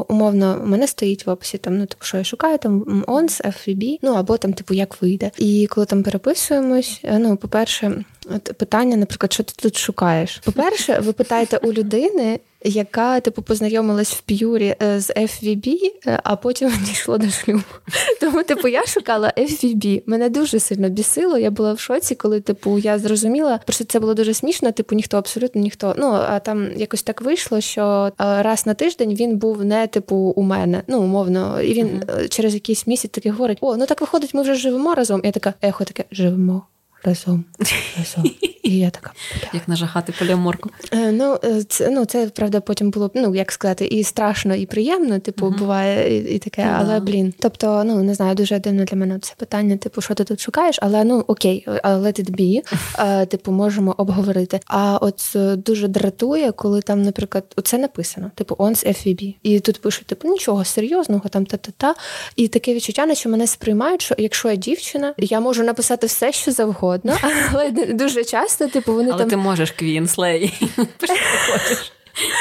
[0.09, 3.99] Умовно, у мене стоїть в описі там, ну типу, що я шукаю, там ONS, FVB,
[4.03, 5.31] ну або там, типу, як вийде.
[5.39, 10.37] І коли там переписуємось, ну, по-перше, от питання, наприклад, що ти тут шукаєш?
[10.45, 16.37] По-перше, ви питаєте у людини, яка типу познайомилась в п'юрі е, з FVB, е, а
[16.37, 17.62] потім дійшло до шлюбу.
[18.21, 20.03] Тому, типу, я шукала FVB.
[20.07, 21.38] Мене дуже сильно бісило.
[21.38, 24.73] Я була в шоці, коли типу я зрозуміла, просто це було дуже смішно.
[24.73, 25.95] Типу, ніхто абсолютно ніхто.
[25.99, 30.16] Ну а там якось так вийшло, що е, раз на тиждень він був не типу
[30.16, 32.29] у мене, ну умовно, і він uh-huh.
[32.29, 35.21] через якийсь місяць таки говорить: О, ну так виходить, ми вже живемо разом.
[35.25, 36.62] І я така ехо таке живемо
[37.05, 37.45] разом.
[37.99, 38.31] разом.
[38.67, 39.13] І я така.
[39.41, 39.51] Бля.
[39.53, 40.71] Як нажахати поліаморку.
[40.93, 44.67] Е, ну, е, це ну, це правда потім було ну, як сказати, і страшно, і
[44.67, 47.35] приємно, типу, uh буває і, і таке, uh але блін.
[47.39, 50.79] Тобто, ну не знаю, дуже дивно для мене це питання, типу, що ти тут шукаєш,
[50.83, 52.63] але ну окей, let it be,
[52.99, 54.61] е, типу, можемо обговорити.
[54.67, 59.35] А от дуже дратує, коли там, наприклад, це написано, типу, on's FVB.
[59.43, 61.95] І тут пишуть, типу, нічого серйозного, там та-та-та.
[62.37, 66.53] І таке відчуття, що мене сприймають, що якщо я дівчина, я можу написати все, що
[66.53, 67.17] завгодно,
[67.53, 69.31] але дуже часто, типу, вони але там.
[69.31, 70.55] ти можеш квін, слей.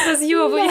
[0.09, 0.69] Розйовує.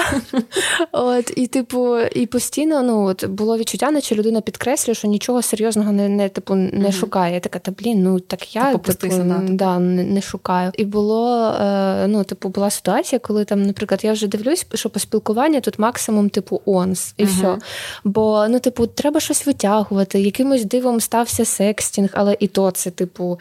[0.92, 5.92] От, І, типу, і постійно ну, от, було відчуття, наче людина підкреслює, що нічого серйозного
[5.92, 6.92] не не, типу, не mm-hmm.
[6.92, 7.34] шукає.
[7.34, 9.16] Я така, та блін, ну так я типу, типу,
[9.48, 10.72] да, не, не шукаю.
[10.74, 15.00] І було, е, ну, типу, була ситуація, коли там, наприклад, я вже дивлюсь, що по
[15.00, 17.26] спілкуванню тут максимум, типу, онс, і mm-hmm.
[17.26, 17.58] все.
[18.04, 23.38] Бо, ну, типу, треба щось витягувати, якимось дивом стався секстінг, але і то це, типу,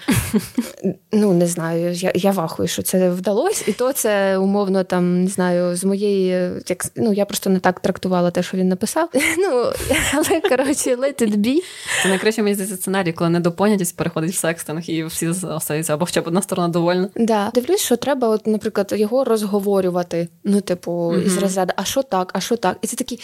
[1.11, 5.29] ну, не знаю, я я вахую, що це вдалося, і то це умовно там, не
[5.29, 9.09] знаю знаю, з моєї як ну я просто не так трактувала те, що він написав.
[9.37, 9.71] Ну
[10.13, 11.57] але коротше, let it be.
[12.03, 16.21] Це найкраще мені здається сценарій, коли недопонятість переходить в секстинг і всі остаються, або хоча
[16.21, 17.09] б одна сторона довольна.
[17.15, 17.51] Да.
[17.53, 20.27] Дивлюсь, що треба, от, наприклад, його розговорювати.
[20.43, 21.25] Ну, типу, mm-hmm.
[21.25, 22.77] із розряду, а що так, а що так?
[22.81, 23.19] І це такий.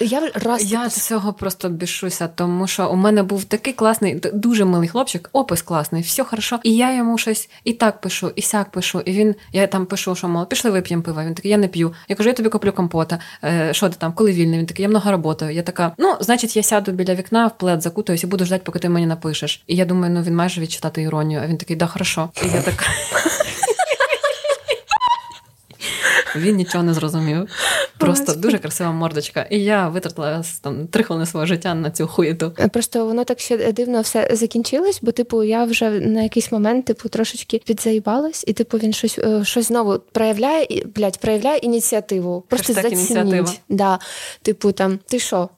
[0.00, 4.64] Я раз я з цього просто бішуся, тому що у мене був такий класний, дуже
[4.64, 6.60] милий хлопчик, опис класний, все хорошо.
[6.62, 9.00] І я йому щось і так пишу, і сяк пишу.
[9.00, 11.22] І він, я там пишу, що мало, пішли вип'ємо пиво.
[11.22, 11.92] Він такий, я не п'ю.
[12.08, 13.18] Я кажу, я тобі куплю компота.
[13.44, 14.58] Е, Що ти там, коли вільний?
[14.58, 15.54] Він такий, я много роботаю.
[15.54, 18.78] Я така, ну, значить, я сяду біля вікна, в плед закутаюсь і буду ждати, поки
[18.78, 19.62] ти мені напишеш.
[19.66, 21.40] І я думаю, ну він майже відчитати іронію.
[21.44, 22.28] А він такий, да, хорошо.
[22.44, 22.84] І я така.
[26.38, 27.48] Він нічого не зрозумів.
[27.98, 29.46] Просто дуже красива мордочка.
[29.50, 32.52] І я витратила там три хвилини свого життя на цю хуєту.
[32.72, 37.08] Просто воно так ще дивно все закінчилось, бо, типу, я вже на якийсь момент, типу,
[37.08, 42.44] трошечки підзаїбалась, і типу він щось е, щось знову проявляє і блядь, проявляє ініціативу.
[42.48, 43.60] Просто зацініть.
[43.68, 43.98] Да.
[44.42, 45.48] Типу, там, ти що?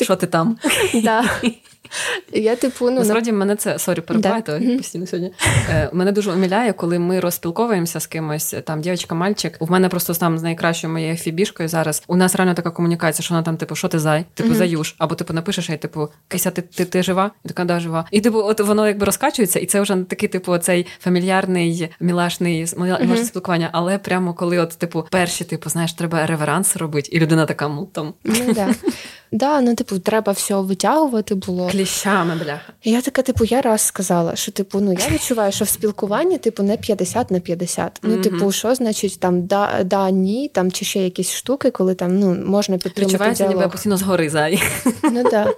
[0.00, 0.58] Що ти там?
[0.94, 1.24] Да.
[2.32, 4.76] Я типу, ну насправді мене це sorry, перебиваю тебе да.
[4.76, 5.32] постійно сьогодні.
[5.70, 8.54] Е, Мене дуже уміляє, коли ми розспілковуємося з кимось.
[8.64, 9.56] Там дівчинка, мальчик.
[9.60, 12.02] У мене просто там з найкращою моєю фібішкою зараз.
[12.06, 14.24] У нас реально така комунікація, що вона там, типу, що ти зай?
[14.34, 14.54] Типу, mm-hmm.
[14.54, 17.30] заюш, або типу напишеш, і типу, Кися, ти ти, ти жива?
[17.44, 18.04] І така да, жива.
[18.10, 23.24] І типу, от воно якби розкачується, і це вже такий, типу, цей фамільярний, мілашний mm-hmm.
[23.24, 23.68] спілкування.
[23.72, 27.88] Але прямо коли, от, типу, перші, типу, знаєш, треба реверанс робити, і людина така, ну
[27.92, 28.14] там.
[28.24, 28.54] Mm-hmm.
[28.54, 28.74] да,
[29.32, 31.68] ну типу, треба все витягувати було.
[31.68, 32.72] Кліщами, бляха.
[32.84, 36.62] Я така, типу, я раз сказала, що типу, ну я відчуваю, що в спілкуванні, типу,
[36.62, 37.98] не 50 на 50.
[38.02, 42.18] Ну, типу, що значить там да, да, ні, там чи ще якісь штуки, коли там
[42.18, 43.14] ну можна підтримати.
[43.14, 44.62] Відчувається, ніби постійно згори зай.
[45.02, 45.56] Ну так.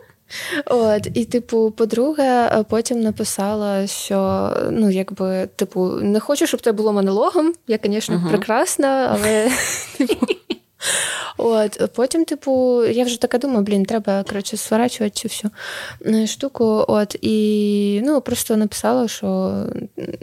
[0.66, 6.92] От, і, типу, по-друге, потім написала, що ну, якби, типу, не хочу, щоб це було
[6.92, 7.52] монологом.
[7.68, 8.28] Я, звісно, uh-huh.
[8.28, 9.50] прекрасна, але
[9.98, 10.26] типу,
[11.36, 15.50] От, Потім, типу, я вже така думаю, блін, треба коротше, сворачувати цю всю
[16.06, 16.84] е, штуку.
[16.88, 19.52] От, І ну, просто написала, що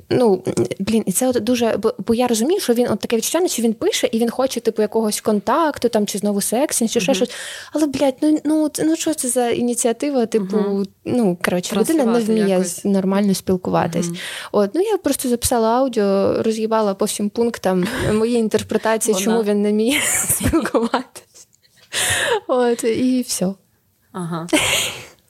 [0.10, 0.44] ну,
[0.80, 1.78] блін, і це от дуже.
[1.78, 4.60] Бо, бо я розумію, що він от таке відчуття, що він пише, і він хоче,
[4.60, 7.16] типу, якогось контакту, там, чи знову секстінг, чи ще uh-huh.
[7.16, 7.32] щось.
[7.74, 10.26] Але, блядь, ну ну, ну що це за ініціатива?
[10.26, 10.86] Типу, uh-huh.
[11.06, 12.86] ну, коротше, людина не вміє якось.
[12.86, 14.10] нормально спілкуватись.
[14.52, 19.72] От, Ну, я просто записала аудіо, роз'їбала по всім пунктам мої інтерпретації, чому він не
[19.72, 20.02] міг
[20.52, 21.48] спілкуватись.
[22.48, 23.54] От, І все.
[24.12, 24.48] Ага.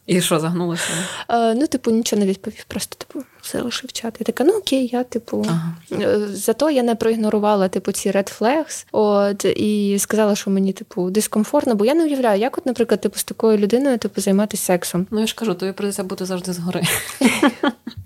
[0.06, 0.84] І що, загнулося?
[1.30, 4.16] Е, ну, типу, нічого не відповів, просто типу, залишив чат.
[4.20, 5.46] Я така, ну окей, я, типу.
[5.50, 5.76] Ага.
[5.92, 11.10] Е, зато я не проігнорувала, типу, ці red flags, от, і сказала, що мені, типу,
[11.10, 15.08] дискомфортно, бо я не уявляю, як, от, наприклад, типу, з такою людиною, типу, займатися сексом.
[15.12, 16.84] Ну, я ж кажу, тобі придеться бути завжди згори.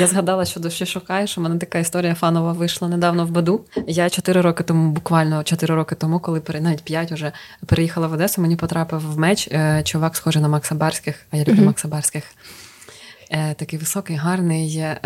[0.00, 1.38] Я згадала, що душі шукаєш.
[1.38, 3.60] У мене така історія фанова вийшла недавно в Баду.
[3.86, 7.32] Я чотири роки тому, буквально чотири роки тому, коли навіть п'ять вже
[7.66, 11.44] переїхала в Одесу, мені потрапив в меч е, чувак, схожий на Макса Барських, а я
[11.44, 11.66] люблю mm-hmm.
[11.66, 12.24] Макса Барських.
[13.30, 14.98] Е, такий високий, гарний, е,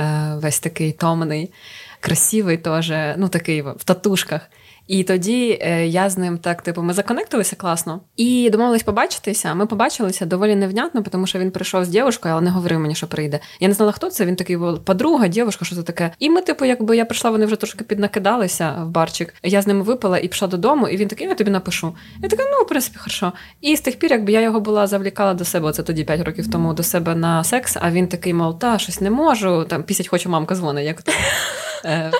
[0.42, 1.52] весь такий томний,
[2.00, 4.40] красивий теж, ну такий в татушках.
[4.86, 9.54] І тоді е, я з ним так, типу, ми законектилися класно і домовились побачитися.
[9.54, 13.06] Ми побачилися доволі невнятно, тому що він прийшов з дівчиною, але не говорив мені, що
[13.06, 13.40] прийде.
[13.60, 14.26] Я не знала, хто це.
[14.26, 16.10] Він такий подруга, дівчинка, що це таке.
[16.18, 19.34] І ми, типу, якби я прийшла, вони вже трошки піднакидалися в барчик.
[19.42, 21.94] Я з ними випила і пішла додому, і він такий, я тобі напишу.
[22.22, 23.32] Я така, ну в принципі, хорошо.
[23.60, 26.50] І з тих пір, якби я його була завлікала до себе, це тоді 5 років
[26.50, 27.76] тому до себе на секс.
[27.80, 29.64] А він такий, мов, та щось не можу.
[29.68, 31.12] Там пісять хочу, мамка дзвонить, як то.
[31.84, 32.12] Е,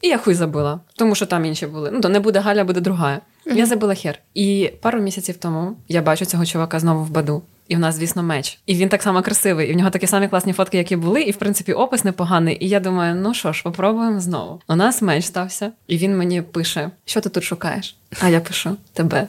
[0.00, 1.90] і я хуй забула, тому що там інші були.
[1.92, 3.20] Ну, то не буде Галя, буде друга.
[3.46, 3.56] Mm-hmm.
[3.56, 4.18] Я забула хер.
[4.34, 7.42] І пару місяців тому я бачу цього чувака знову в баду.
[7.68, 8.58] І в нас, звісно, меч.
[8.66, 9.70] І він так само красивий.
[9.70, 12.64] І в нього такі самі класні фотки, які були, і в принципі опис непоганий.
[12.64, 14.60] І я думаю, ну що ж, попробуємо знову.
[14.68, 17.96] У нас меч стався, і він мені пише: Що ти тут шукаєш?
[18.20, 19.28] А я пишу тебе.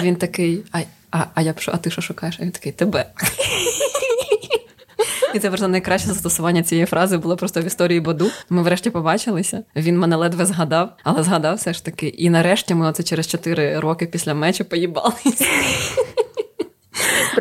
[0.00, 2.36] І він такий, а, а, а я пишу, а ти що шукаєш?
[2.40, 3.06] А він такий тебе.
[5.34, 8.30] І це просто найкраще застосування цієї фрази було просто в історії Боду.
[8.50, 9.62] Ми врешті побачилися.
[9.76, 12.06] Він мене ледве згадав, але згадав все ж таки.
[12.06, 15.46] І нарешті ми оце через 4 роки після мечу поїбалися.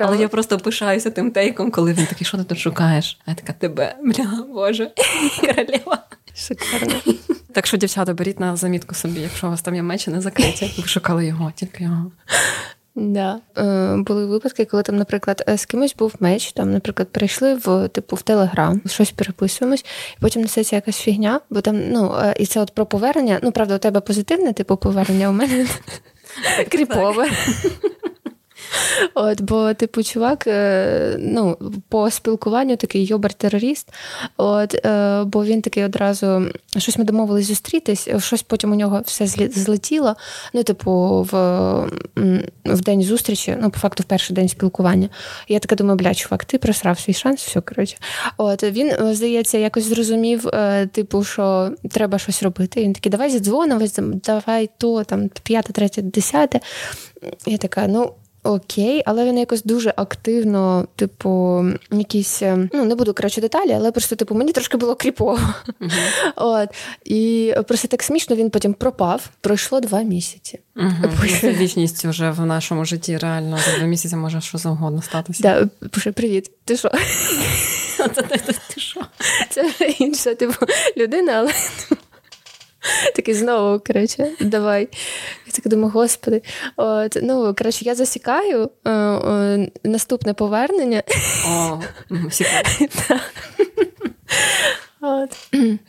[0.01, 3.19] Але я просто пишаюся тим тейком, коли він такий, що ти тут шукаєш?
[3.25, 4.91] А я така тебе, бля, Боже,
[5.39, 6.03] королева.
[6.35, 7.13] Шикарно.
[7.53, 10.73] Так що, дівчата, беріть на замітку собі, якщо у вас там є мечі не закриті,
[10.77, 12.11] ви шукали його, тільки його.
[12.99, 13.39] Да.
[13.57, 17.87] Е, Були випадки, коли там, наприклад, е, з кимось був меч, там, наприклад, прийшли в
[17.87, 19.85] типу в Телеграм, щось переписуємось,
[20.17, 23.39] і потім несеться якась фігня, бо там, ну, е, і це от про повернення.
[23.43, 25.67] Ну, правда, у тебе позитивне, типу, повернення, у мене
[26.69, 27.29] кріпове.
[29.13, 31.57] От, Бо, типу, чувак, е, ну,
[31.89, 33.93] по спілкуванню такий йобер-терорист.
[34.37, 39.27] От, е, Бо він такий одразу щось ми домовились зустрітись, щось потім у нього все
[39.47, 40.15] злетіло.
[40.53, 41.37] Ну, типу, в
[42.65, 45.09] в день зустрічі, ну, по факту, в перший день спілкування.
[45.47, 47.97] Я така думаю, бля, чувак, ти просрав свій шанс, все, коротше.
[48.37, 52.83] От, Він, здається, якось зрозумів, е, типу, що треба щось робити.
[52.83, 56.59] Він такий, давай задзвонимо, давай то, там, п'яте, третє, десяте.
[57.45, 58.11] Я така, ну.
[58.47, 63.91] Окей, але він якось дуже активно, типу, якісь, е, ну не буду коротше деталі, але
[63.91, 65.39] просто типу мені трошки було кріпово.
[65.81, 66.31] Uh-huh.
[66.35, 66.69] От.
[67.05, 69.29] І просто так смішно він потім пропав.
[69.41, 70.59] Пройшло два місяці.
[70.75, 71.41] Uh-huh.
[71.41, 73.17] Це вічність вже в нашому житті.
[73.17, 75.43] Реально за два місяці може що завгодно статися.
[75.43, 76.51] Да, Пише, привіт.
[76.65, 76.91] Ти що?
[79.49, 80.65] Це інша типу
[80.97, 81.51] людина, але.
[83.15, 84.89] Такий знову, коротше, давай.
[85.45, 86.41] Я так думаю, господи.
[86.75, 91.03] От, Ну, коротше, я засікаю е, е, наступне повернення.
[91.49, 91.79] О,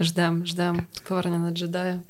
[0.00, 0.86] Ждем, ждем.
[1.08, 2.00] Повернення на джедая.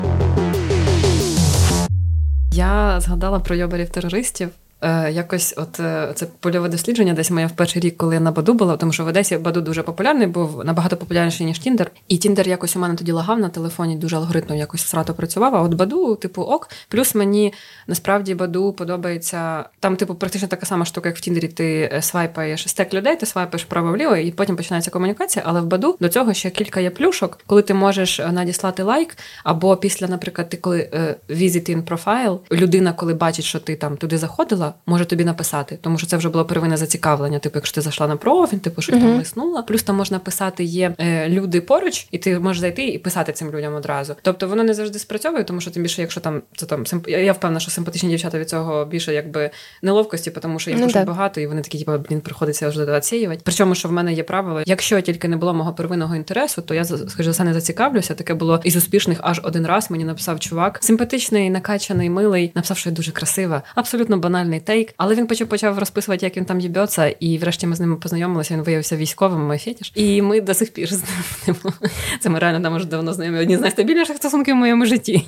[2.53, 4.49] Я згадала про йобарів терористів.
[4.81, 8.31] Е, якось, от е, це польове дослідження, десь моє в перший рік, коли я на
[8.31, 11.91] Баду була, тому що в Одесі Баду дуже популярний, був набагато популярніший, ніж Тіндер.
[12.07, 15.55] І Тіндер якось у мене тоді лагав на телефоні, дуже алгоритмно якось срато працював.
[15.55, 16.69] А от Баду, типу, ок.
[16.89, 17.53] Плюс мені
[17.87, 19.65] насправді Баду подобається.
[19.79, 23.25] Там, типу, практично така сама штука, як в Тіндері, ти е, свайпаєш стек людей, ти
[23.25, 25.45] свайпаєш право-вліво, і потім починається комунікація.
[25.47, 29.77] Але в Баду до цього ще кілька є плюшок, коли ти можеш надіслати лайк, або
[29.77, 30.89] після, наприклад, ти коли
[31.29, 35.97] visit in profile, людина, коли бачить, що ти там туди заходила може тобі написати, тому
[35.97, 37.39] що це вже було первинне зацікавлення.
[37.39, 38.99] Типу, якщо ти зайшла на профіль, типу, що uh-huh.
[38.99, 39.61] там лиснула.
[39.61, 43.51] Плюс там можна писати є е, люди поруч, і ти можеш зайти і писати цим
[43.51, 44.15] людям одразу.
[44.21, 47.59] Тобто воно не завжди спрацьовує, тому що тим більше, якщо там це там я впевнена,
[47.59, 49.49] що симпатичні дівчата від цього більше якби
[49.81, 53.41] неловкості, тому що їх ну, дуже багато, і вони такі, типу, блін, приходиться вже відсіювати.
[53.43, 56.85] Причому, що в мене є правило, якщо тільки не було мого первинного інтересу, то я
[56.85, 58.15] скажу за не зацікавлюся.
[58.15, 59.91] Таке було із успішних аж один раз.
[59.91, 64.93] Мені написав чувак, симпатичний, накачаний, милий, написав, що я дуже красива, абсолютно банальний тейк.
[64.97, 68.53] Але він почав почав розписувати, як він там їбеться, і врешті ми з ним познайомилися.
[68.53, 69.91] Він виявився військовим мой фетіш.
[69.95, 71.03] І ми до сих пір з
[71.47, 71.55] ним.
[72.19, 73.39] Це ми реально там уже давно знайомі.
[73.39, 75.27] Одні з найстабільніших стосунків в моєму житті.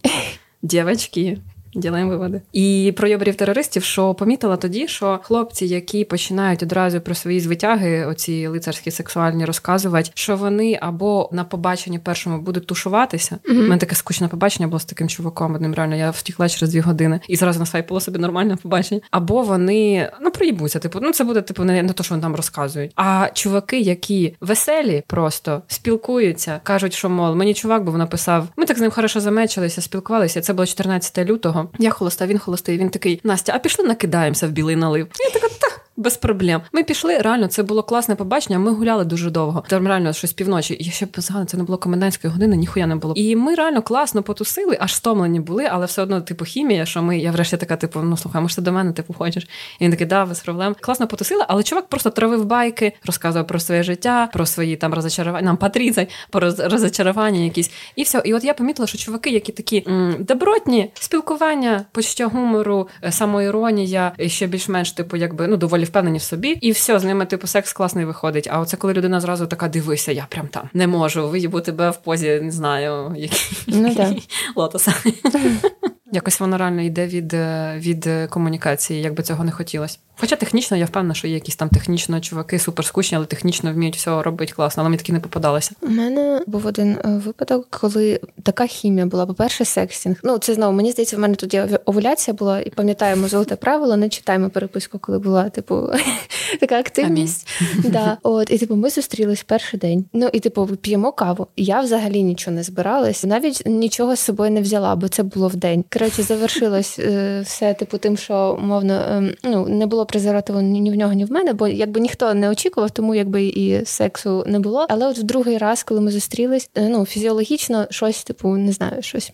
[0.62, 1.38] Дівчатки,
[1.75, 2.41] Ділаємо виводи.
[2.53, 8.05] І про йобрів терористів, що помітила тоді, що хлопці, які починають одразу про свої звитяги,
[8.05, 13.38] оці лицарські сексуальні розказувати, що вони або на побаченні першому будуть тушуватися.
[13.45, 13.62] У mm-hmm.
[13.62, 15.55] мене таке скучне побачення було з таким чуваком.
[15.55, 19.01] Одним реально я втікла через дві години і зразу насвайпало собі нормальне побачення.
[19.12, 22.36] Або вони ну проїбуться, типу, ну це буде типу не, не то, що вони там
[22.36, 22.91] розказують.
[22.95, 28.77] А чуваки, які веселі, просто спілкуються, кажуть, що мол, мені чувак був написав, ми так
[28.77, 30.41] з ним хорошо замечилися, спілкувалися.
[30.41, 31.61] Це було 14 лютого.
[31.80, 32.78] Я холоста, він холостий.
[32.78, 35.08] Він такий Настя, а пішли накидаємося в білий налив.
[35.19, 35.67] Я така та
[36.02, 36.62] без проблем.
[36.72, 38.60] Ми пішли, реально, це було класне побачення.
[38.60, 39.64] Ми гуляли дуже довго.
[39.68, 40.78] Там реально щось півночі.
[40.80, 43.14] Я ще згадую, це не було комендантської години, ніхуя не було.
[43.18, 47.20] І ми реально класно потусили, аж стомлені були, але все одно, типу, хімія, що ми,
[47.20, 49.48] я врешті така, типу, ну слухай, може ти до мене, типу, хочеш.
[49.80, 50.76] І він такий, да, без проблем.
[50.82, 55.46] Класно потусили, але чувак просто травив байки, розказував про своє життя, про свої там розочарування,
[55.46, 57.72] нам патріцай, про розочарування якісь.
[57.96, 58.22] І все.
[58.26, 64.12] І от я помітила, що чуваки, які такі м- добротні, спілкування, почуття гумору, е, самоіронія,
[64.28, 67.73] ще більш-менш, типу, якби ну доволі впевнені в собі, і все, з ними, типу, секс
[67.73, 68.47] класний виходить.
[68.51, 71.97] А оце коли людина зразу така дивися, я прям там не можу виїбу тебе в
[71.97, 74.15] позі, не знаю, який ну,
[74.56, 74.93] лотоса.
[76.12, 79.97] Якось воно реально йде від е, від комунікації, як би цього не хотілося.
[80.21, 83.95] Хоча технічно я впевнена, що є якісь там технічно чуваки, супер скучні, але технічно вміють
[83.95, 85.71] все робити класно, але мені такі не попадалися.
[85.82, 89.26] У мене був один е, випадок, коли така хімія була.
[89.26, 90.15] По-перше, секстінг.
[90.24, 94.10] Ну це знову мені здається, в мене тут овуляція була, і пам'ятаємо золоте правило, не
[94.10, 95.89] читаємо переписку, коли була типу
[96.60, 97.47] така активність.
[97.84, 98.17] Да.
[98.24, 100.06] От і типу, ми зустрілись перший день.
[100.13, 101.47] Ну і типу, п'ємо каву.
[101.58, 105.56] Я взагалі нічого не збиралась, навіть нічого з собою не взяла, бо це було в
[105.56, 105.84] день.
[106.02, 110.96] Коротше, завершилось е, все, типу, тим, що умовно ем, ну не було презервативу ні в
[110.96, 114.86] нього, ні в мене, бо якби ніхто не очікував, тому якби і сексу не було.
[114.90, 119.02] Але от в другий раз, коли ми зустрілись, е, ну фізіологічно щось, типу, не знаю,
[119.02, 119.34] щось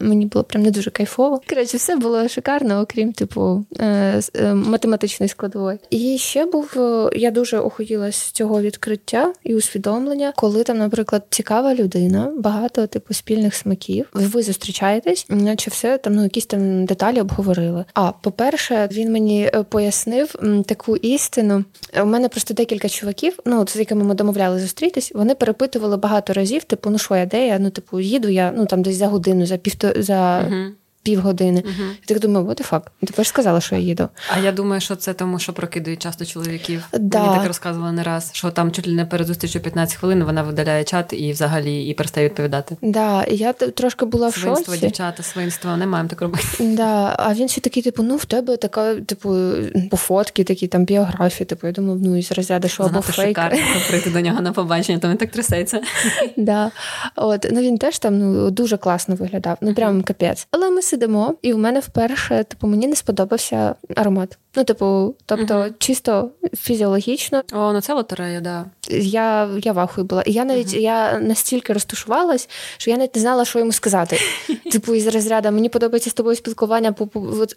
[0.00, 1.40] мені було прям не дуже кайфово.
[1.48, 4.20] Коротше, все було шикарно, окрім типу е,
[4.54, 5.78] математичної складової.
[5.90, 6.70] І ще був
[7.16, 13.14] я дуже охотіла з цього відкриття і усвідомлення, коли там, наприклад, цікава людина, багато типу
[13.14, 14.08] спільних смаків.
[14.12, 17.84] Ви зустрічаєтесь, наче все там ну якісь там деталі обговорили.
[17.94, 20.34] А по-перше, він мені е, пояснив
[20.66, 21.64] таку істину.
[22.02, 26.64] У мене просто декілька чуваків, ну з якими ми домовляли зустрітись, вони перепитували багато разів,
[26.64, 27.58] типу, ну що я де я?
[27.58, 30.12] Ну, типу, їду я ну там десь за годину, за півто за.
[30.12, 30.70] Uh-huh
[31.02, 31.62] півгодини.
[31.66, 31.88] Угу.
[31.88, 32.82] Я так думаю, what the fuck?
[33.06, 34.08] Тепер сказала, що я їду.
[34.34, 36.84] А я думаю, що це тому, що прокидують часто чоловіків.
[36.92, 37.22] Да.
[37.22, 40.42] Мені так розказували не раз, що там чуть ли не перед зустрічю 15 хвилин вона
[40.42, 42.76] видаляє чат і взагалі і перестає відповідати.
[42.82, 44.44] Да, я трошки була в шоці.
[44.64, 46.46] Свинство, дівчата, свинство, не маємо так робити.
[46.60, 49.36] Да, А він ще такий, типу, ну в тебе така, типу,
[49.90, 51.46] по фотки, такі там біографії.
[51.46, 53.28] Типу, я думаю, ну із розряду, що або фейк.
[53.28, 55.80] шикарно прийти до нього на побачення, то він так трясеться.
[56.36, 56.70] Да.
[57.16, 59.56] От, ну він теж там ну дуже класно виглядав.
[59.60, 60.46] Ну прям капець.
[60.50, 64.38] Але ми сидимо, і в мене вперше, типу, мені не сподобався аромат.
[64.56, 65.72] Ну, типу, тобто, uh-huh.
[65.78, 67.42] чисто фізіологічно.
[67.52, 68.64] О, ну це лотерея, да.
[69.00, 70.22] Я я вахою була.
[70.22, 70.78] І я навіть uh-huh.
[70.78, 74.18] я настільки розташувалась, що я навіть не знала, що йому сказати.
[74.72, 76.94] Типу, із розряду мені подобається з тобою спілкування,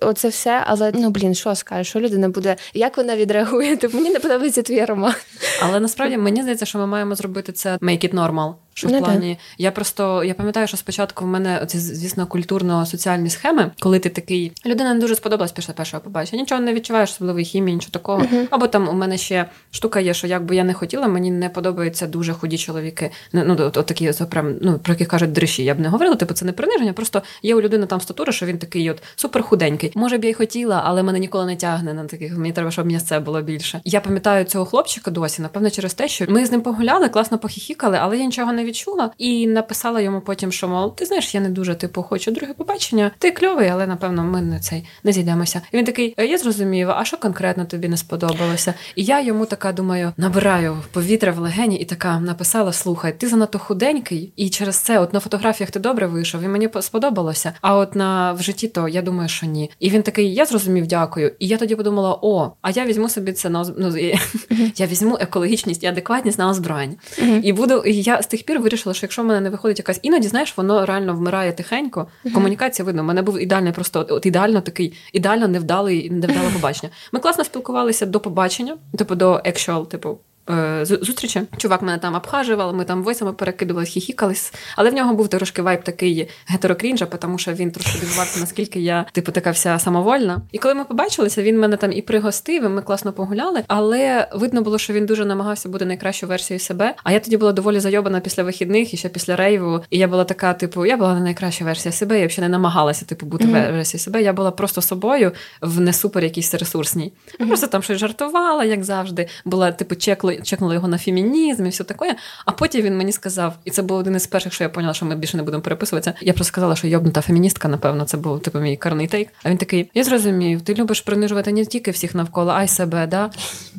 [0.02, 3.78] оце все, але ну блін, що скажеш, що людина буде, як вона відреагує?
[3.78, 5.26] Типу, мені не подобається твій аромат.
[5.64, 8.54] Але насправді мені здається, що ми маємо зробити це make it normal.
[8.78, 13.72] Що в плані, я просто я пам'ятаю, що спочатку в мене оці, звісно, культурно-соціальні схеми,
[13.80, 17.76] коли ти такий людина не дуже сподобалась після першого побачення, нічого не відчуваєш особливої хімії,
[17.76, 18.22] нічого такого.
[18.22, 18.48] Uh-huh.
[18.50, 22.08] Або там у мене ще штука є, що якби я не хотіла, мені не подобаються
[22.08, 23.12] дуже худі чоловіки.
[23.34, 25.64] Ну, от, от такі прям, ну, про які кажуть дрищі.
[25.64, 26.94] Я б не говорила, типу це не приниження.
[26.94, 29.92] Просто є у людини там статура, що він такий от супер худенький.
[29.96, 32.38] Може б я й хотіла, але мене ніколи не тягне на таких.
[32.38, 33.82] Мені треба, щоб м'ясце було більше.
[33.86, 37.98] Я пам'ятаю цього хлопчика досі, напевно, через те, що ми з ним погуляли, класно похіхікали,
[38.02, 41.42] але я нічого не не відчула, і написала йому потім, що мов, ти знаєш, я
[41.42, 43.12] не дуже типу хочу друге побачення.
[43.20, 45.62] Ти кльовий, але напевно ми не цей не зійдемося.
[45.72, 48.74] І він такий: «Е, я зрозумів, а що конкретно тобі не сподобалося?
[48.96, 53.60] І я йому така думаю, набираю повітря в легені, і така написала: Слухай, ти занадто
[53.60, 57.54] худенький, і через це, от на фотографіях ти добре вийшов, і мені сподобалося.
[57.62, 59.72] А от на в житті, то я думаю, що ні.
[59.80, 61.32] І він такий: Я зрозумів, дякую.
[61.40, 63.98] І я тоді подумала: о, а я візьму собі це на ну,
[64.76, 66.96] я візьму екологічність і адекватність на озброєння.
[67.44, 70.00] І буду і я з тих пір вирішила, що якщо в мене не виходить якась
[70.02, 72.08] іноді, знаєш, воно реально вмирає тихенько.
[72.34, 73.02] Комунікація видно.
[73.02, 76.92] У мене був ідеальний, просто от ідеально такий, ідеально невдалий, невдале побачення.
[77.12, 80.18] Ми класно спілкувалися до побачення, типу до actual, типу.
[80.50, 81.42] Е, зустрічі.
[81.58, 84.54] Чувак мене там обхажував, ми там войсами перекидували, хіхікались.
[84.76, 89.06] Але в нього був трошки вайб такий гетерокрінжа, тому що він трошки дивувався, наскільки я,
[89.12, 90.42] типу, така вся самовольна.
[90.52, 93.64] І коли ми побачилися, він мене там і пригостив, і ми класно погуляли.
[93.68, 96.96] Але видно було, що він дуже намагався бути найкращою версією себе.
[97.04, 99.82] А я тоді була доволі зайобана після вихідних і ще після рейву.
[99.90, 102.20] І я була така, типу, я була не найкраща версія себе.
[102.20, 103.74] Я взагалі не намагалася типу бути mm-hmm.
[103.74, 104.22] версією себе.
[104.22, 105.32] Я була просто собою
[105.62, 107.14] в не супер якійсь ресурсній.
[107.40, 107.48] Mm-hmm.
[107.48, 109.28] Просто там щось жартувала, як завжди.
[109.46, 112.16] Була типу чекло чекнула його на фемінізм і все таке.
[112.46, 115.06] А потім він мені сказав, і це був один із перших, що я поняла, що
[115.06, 116.14] ми більше не будемо переписуватися.
[116.22, 119.30] Я просто сказала, що йобнута феміністка, напевно, це був типу мій карний тейк.
[119.44, 123.08] А він такий: я зрозумів, ти любиш принижувати не тільки всіх навколо, а й себе.
[123.08, 123.30] да?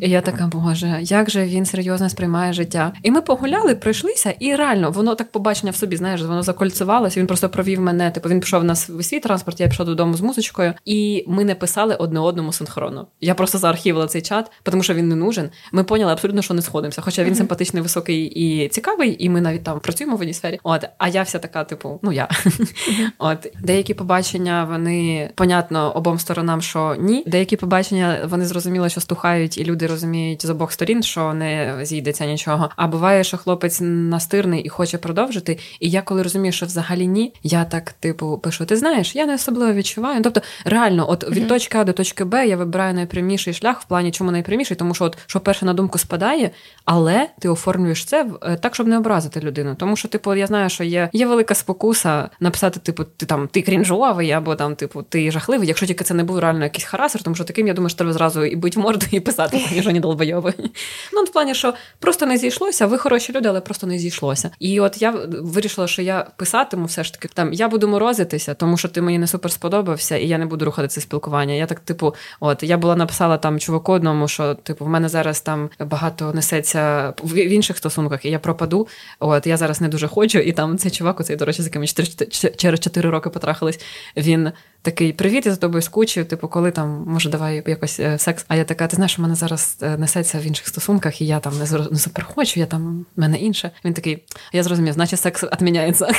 [0.01, 2.93] І я така, боже, як же він серйозно сприймає життя?
[3.03, 7.21] І ми погуляли, пройшлися, і реально воно так побачення в собі, знаєш, воно закольцювалося.
[7.21, 8.11] Він просто провів мене.
[8.11, 11.95] Типу він пішов на свій транспорт, я пішов додому з музичкою, і ми не писали
[11.95, 13.07] одне одному синхронно.
[13.21, 15.51] Я просто заархівила цей чат, тому що він не нужен.
[15.73, 17.03] Ми поняли абсолютно, що не сходимо знаходимося.
[17.03, 17.37] Хоча він mm-hmm.
[17.37, 20.61] симпатичний, високий і цікавий, і ми навіть там працюємо в одній сфері.
[20.63, 22.29] От, а я вся така, типу, ну я.
[22.29, 23.07] Mm-hmm.
[23.19, 27.25] От деякі побачення, вони понятно обом сторонам, що ні.
[27.27, 32.27] Деякі побачення вони зрозуміли, що стухають, і люди розуміють з обох сторін, що не зійдеться
[32.27, 32.71] нічого.
[32.77, 35.59] А буває, що хлопець настирний і хоче продовжити.
[35.81, 39.35] І я коли розумію, що взагалі ні, я так типу пишу: ти знаєш, я не
[39.35, 40.23] особливо відчуваю.
[40.23, 41.49] Тобто, реально, от від mm-hmm.
[41.49, 45.05] точки А до точки Б я вибираю найпряміший шлях в плані, чому найпряміший, тому що
[45.05, 46.36] от що перше на думку спадає,
[46.85, 49.75] але ти оформлюєш це е, так, щоб не образити людину.
[49.75, 53.63] Тому що, типу, я знаю, що є є велика спокуса написати, типу, ти там ти
[53.63, 57.37] крінжовий, або там, типу, ти жахливий, якщо тільки це не був реально якийсь харасер, тому
[57.37, 60.55] що таким я думаю, що треба зразу і бить морду, і писати, ніж вони долбойови.
[61.13, 64.51] Ну, в плані, що просто не зійшлося, ви хороші люди, але просто не зійшлося.
[64.59, 68.77] І от я вирішила, що я писатиму все ж таки там, я буду морозитися, тому
[68.77, 71.55] що ти мені не супер сподобався, і я не буду рухати це спілкування.
[71.55, 75.41] Я так, типу, от я була написала там чуваку одному, що типу в мене зараз
[75.41, 78.89] там багато несеться в інших стосунках, і я пропаду.
[79.21, 80.39] От я зараз не дуже хочу.
[80.39, 81.87] І там цей чувак, оцей, до речі, з яким ми
[82.57, 83.81] через 4 роки потрахались.
[84.17, 84.53] Він
[84.83, 86.29] такий: Привіт, я за тобою скучив.
[86.29, 88.45] Типу, коли там, може, давай якось е, секс.
[88.49, 91.41] А я така, ти знаєш, у мене зараз е, несеться в інших стосунках, і я
[91.41, 93.71] там не не супер хочу, я там в мене інше.
[93.85, 96.09] Він такий, я зрозумів, значить секс відміняється.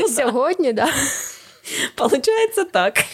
[0.00, 0.94] «Ну Сьогодні, так.
[1.94, 3.04] Получається так.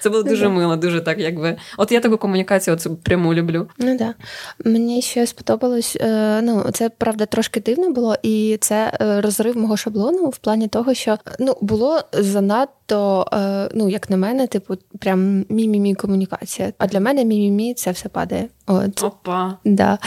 [0.00, 1.56] Це було дуже мило, дуже так, якби.
[1.78, 3.68] От я таку комунікацію оцю пряму люблю.
[3.78, 4.16] Ну так.
[4.64, 5.96] Мені ще сподобалось.
[6.00, 10.68] Е, ну, це правда трошки дивно було, і це е, розрив мого шаблону в плані
[10.68, 16.72] того, що ну було занадто, е, ну як на мене, типу, прям мі-мі-мі комунікація.
[16.78, 18.48] А для мене мі-мі-мі це все падає.
[18.66, 19.02] От.
[19.02, 19.58] Опа.
[19.64, 19.98] Да.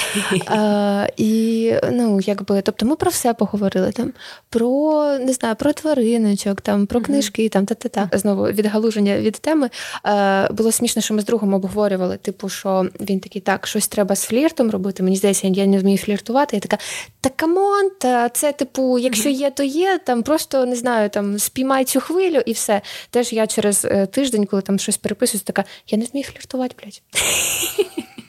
[0.48, 4.14] А, І ну, якби, тобто ми про все поговорили там,
[4.50, 8.18] про не знаю, про твариночок, там, про книжки, там та-та-та.
[8.18, 9.70] Знову відгалуження від теми.
[10.04, 14.16] А, Було смішно, що ми з другом обговорювали, типу, що він такий, так, щось треба
[14.16, 15.04] з фліртом робити.
[15.04, 16.56] Мені здається, я не вмію фліртувати.
[16.56, 16.78] Я така,
[17.22, 21.40] та come on, та це, типу, якщо є, то є, там просто не знаю, там
[21.40, 22.82] спіймай цю хвилю і все.
[23.10, 27.02] Теж я через е, тиждень, коли там щось переписуюсь, така, я не вмію фліртувати, блядь.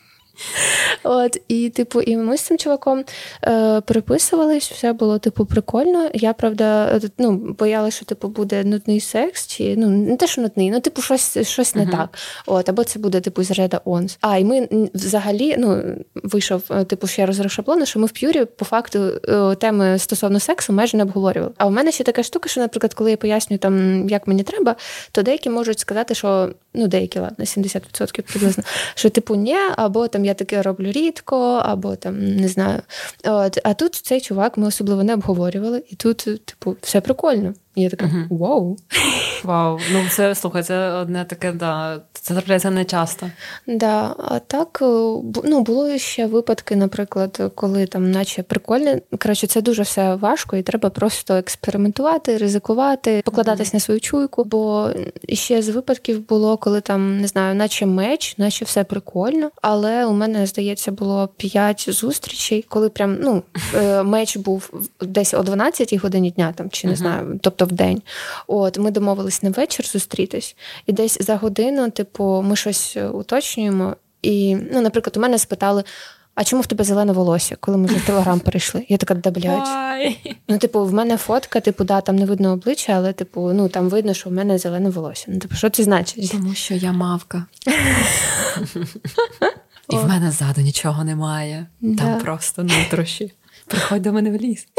[1.02, 3.04] От, І, типу, і ми з цим чуваком
[3.44, 6.10] е, переписувались, все було, типу, прикольно.
[6.14, 10.70] Я, правда, ну, боялася, що типу, буде нудний секс, чи ну, не те, що нудний,
[10.70, 11.90] ну, типу, щось щось не uh-huh.
[11.90, 12.18] так.
[12.46, 14.18] От, Або це буде, типу, з реда онс.
[14.20, 15.82] А, і ми взагалі ну,
[16.14, 20.40] вийшов, е, типу, ще раз шаблону, що ми в п'юрі, по факту, е, теми стосовно
[20.40, 21.52] сексу майже не обговорювали.
[21.58, 24.76] А у мене ще така штука, що, наприклад, коли я пояснюю, там, як мені треба,
[25.12, 28.64] то деякі можуть сказати, що ну, деякі, ладно, 70% приблизно,
[28.94, 32.82] що, типу, ні, або там я таке роблю рідко, або там не знаю.
[33.24, 37.54] От, А тут цей чувак ми особливо не обговорювали, і тут, типу, все прикольно.
[37.76, 38.76] І я така вау.
[39.44, 39.78] Вау.
[39.92, 42.00] Ну, це слухай, це одне таке, да.
[42.12, 43.30] Це трапляється не часто.
[43.66, 44.84] Да, а так е,
[45.44, 49.00] ну, було ще випадки, наприклад, коли там, наче прикольне.
[49.18, 53.74] Коротше, це дуже все важко, і треба просто експериментувати, ризикувати, покладатись mm-hmm.
[53.74, 54.44] на свою чуйку.
[54.44, 54.90] Бо
[55.28, 59.50] ще з випадків було, коли там не знаю, наче меч, наче все прикольно.
[59.62, 63.42] Але у мене здається було п'ять зустрічей, коли прям ну
[63.74, 64.70] е, меч був
[65.00, 66.96] десь о 12 годині дня, там чи не mm-hmm.
[66.96, 68.02] знаю, тобто в день.
[68.46, 70.56] От ми домовились на вечір зустрітись,
[70.86, 73.96] і десь за годину, типу, ми щось уточнюємо.
[74.22, 75.84] І, ну, наприклад, у мене спитали.
[76.36, 78.86] А чому в тебе зелене волосся, коли ми в телеграм перейшли?
[78.88, 80.16] Я така да блядь.
[80.48, 83.88] Ну, типу, в мене фотка, типу, да, там не видно обличчя, але типу, ну там
[83.88, 85.24] видно, що в мене зелене волосся.
[85.28, 86.30] Ну, типу, що це значить?
[86.30, 87.46] Тому що я мавка.
[89.88, 91.66] І в мене ззаду нічого немає.
[91.98, 93.32] Там просто нутрощі.
[93.66, 94.66] Приходь до мене в ліс.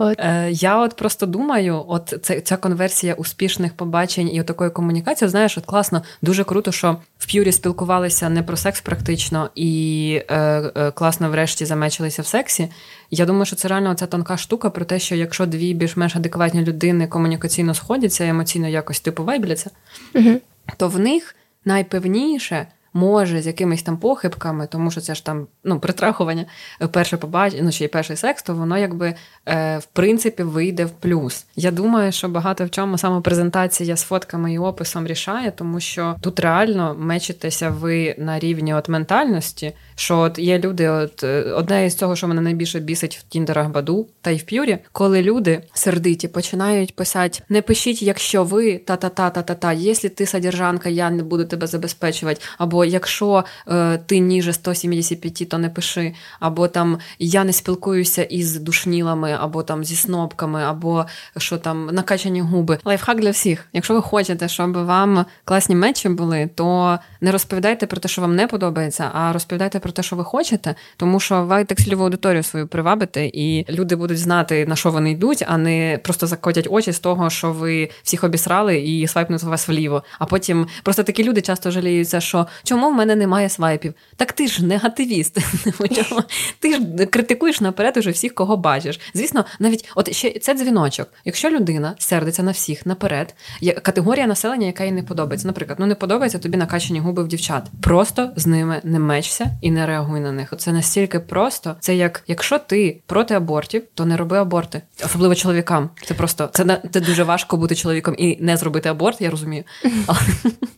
[0.00, 0.20] От.
[0.20, 5.58] Е, Я от просто думаю, от це, ця конверсія успішних побачень і такої комунікації, знаєш,
[5.58, 10.36] от класно, дуже круто, що в П'юрі спілкувалися не про секс практично і е,
[10.76, 12.68] е, класно врешті замечилися в сексі.
[13.10, 16.64] Я думаю, що це реально ця тонка штука про те, що якщо дві більш-менш адекватні
[16.64, 19.70] людини комунікаційно сходяться, емоційно якось типу вайбляться,
[20.14, 20.40] угу.
[20.76, 22.66] то в них найпевніше
[22.98, 26.44] може з якимись там похибками, тому що це ж там ну, притрахування,
[26.82, 29.14] е, перше побачення, ну ще й перший секс, то воно якби
[29.48, 31.46] е, в принципі вийде в плюс.
[31.56, 36.16] Я думаю, що багато в чому саме презентація з фотками і описом рішає, тому що
[36.20, 39.72] тут реально мечитеся ви на рівні от ментальності.
[39.94, 43.68] Що от є люди, от е, одне із того, що мене найбільше бісить в Тіндерах
[43.68, 49.72] Баду та й в П'юрі, коли люди сердиті починають писати: не пишіть, якщо ви та-та-та-та-та-та,
[49.72, 55.58] якщо ти содержанка, я не буду тебе забезпечувати, або якщо е, ти ніже 175, то
[55.58, 61.58] не пиши, або там я не спілкуюся із душнілами, або там зі снопками, або що
[61.58, 62.78] там накачані губи.
[62.84, 63.66] Лайфхак для всіх.
[63.72, 68.36] Якщо ви хочете, щоб вам класні мечі були, то не розповідайте про те, що вам
[68.36, 72.42] не подобається, а розповідайте про те, що ви хочете, тому що ви так цільову аудиторію
[72.42, 76.92] свою привабите, і люди будуть знати, на що вони йдуть, а не просто закотять очі
[76.92, 80.02] з того, що ви всіх обісрали і свайпнуть вас вліво.
[80.18, 83.94] А потім просто такі люди часто жаліються, що чому в мене немає свайпів?
[84.16, 85.38] Так ти ж негативіст.
[86.60, 89.00] Ти ж критикуєш наперед уже всіх, кого бачиш.
[89.14, 91.08] Звісно, навіть от ще це дзвіночок.
[91.24, 95.46] Якщо людина сердиться на всіх наперед, є категорія населення, яка їй не подобається.
[95.46, 97.64] Наприклад, ну не подобається тобі накачані губи в дівчат.
[97.82, 100.54] Просто з ними не мечся і не реагуй на них.
[100.58, 101.76] Це настільки просто.
[101.80, 105.90] Це як якщо ти проти абортів, то не роби аборти, особливо чоловікам.
[106.04, 109.20] Це просто це це дуже важко бути чоловіком і не зробити аборт.
[109.20, 109.64] Я розумію.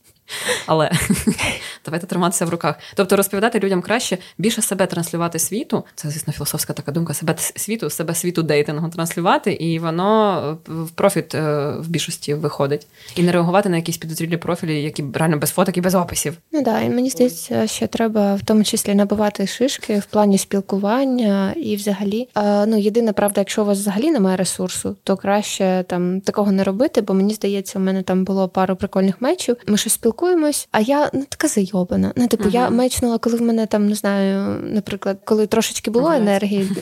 [0.66, 0.90] Але
[1.84, 2.78] давайте триматися в руках.
[2.94, 5.84] Тобто розповідати людям краще більше себе транслювати світу.
[5.94, 11.34] Це, звісно, філософська така думка, себе світу, себе світу дейтингу транслювати, і воно в профіт
[11.34, 12.86] е, в більшості виходить.
[13.16, 16.36] І не реагувати на якісь підозрілі профілі, які реально без фоток і без описів.
[16.52, 21.52] Ну так, і мені здається, що треба в тому числі набивати шишки в плані спілкування
[21.56, 22.28] і взагалі.
[22.66, 27.00] Ну, єдина правда, якщо у вас взагалі немає ресурсу, то краще там такого не робити,
[27.00, 29.56] бо мені здається, у мене там було пару прикольних мечів.
[29.66, 32.12] Ми щось спілкуємося спілкуємось, а я ну така зайобана.
[32.16, 32.54] Ну, типу, uh-huh.
[32.54, 36.70] я мечнула, коли в мене там не знаю, наприклад, коли трошечки було енергії.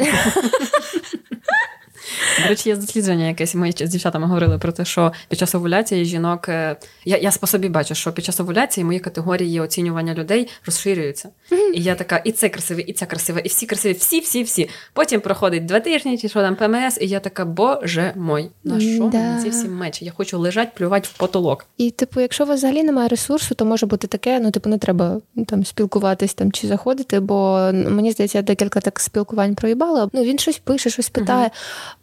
[2.42, 3.54] До речі, є дослідження якесь.
[3.54, 6.48] Ми з дівчатами говорили про те, що під час овуляції жінок.
[6.48, 11.28] Е, я я по собі бачу, що під час овуляції мої категорії оцінювання людей розширюються.
[11.74, 14.68] І я така, і це красиве, і це красиве, і всі красиві, всі, всі, всі.
[14.92, 19.08] Потім проходить два тижні, чи що там ПМС, і я така, боже мой, на що
[19.12, 19.18] да.
[19.18, 20.04] мені ці всі мечі?
[20.04, 21.66] Я хочу лежати, плювати в потолок.
[21.76, 24.78] І, типу, якщо у вас взагалі немає ресурсу, то може бути таке, ну, типу, не
[24.78, 30.10] треба там спілкуватись там чи заходити, бо мені здається, я декілька так спілкувань проїбала.
[30.12, 31.50] Ну, він щось пише, щось питає.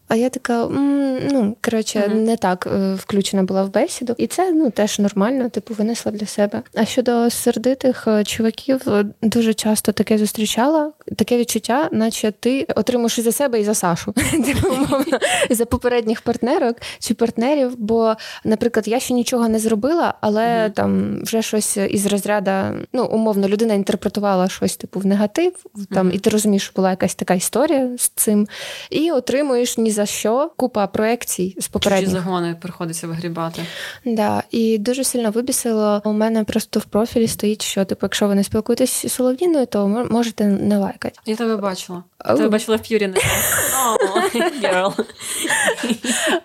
[0.08, 0.68] А я така,
[1.32, 2.14] ну коротше, uh-huh.
[2.14, 6.26] не так е, включена була в бесіду, і це ну теж нормально, типу винесла для
[6.26, 6.62] себе.
[6.76, 13.20] А щодо сердитих е, чуваків, е, дуже часто таке зустрічала, таке відчуття, наче ти отримуєш
[13.20, 17.74] і за себе і за Сашу, типу, умовно, за попередніх партнерок чи партнерів.
[17.78, 20.72] Бо, наприклад, я ще нічого не зробила, але uh-huh.
[20.72, 22.52] там вже щось із розряду,
[22.94, 25.54] ну умовно, людина інтерпретувала щось типу в негатив,
[25.94, 26.16] там uh-huh.
[26.16, 28.48] і ти розумієш, що була якась така історія з цим,
[28.90, 32.10] і отримуєш ні за що купа проекцій з попередніх.
[32.10, 33.62] Чужі загони приходиться вигрібати.
[34.06, 36.02] Да, і дуже сильно вибісило.
[36.06, 39.88] У мене просто в профілі стоїть, що типу, якщо ви не спілкуєтесь з Солов'їною, то
[39.88, 41.20] можете не лайкати.
[41.26, 42.04] Я тебе бачила.
[42.28, 43.14] Я тебе бачила в П'юрі.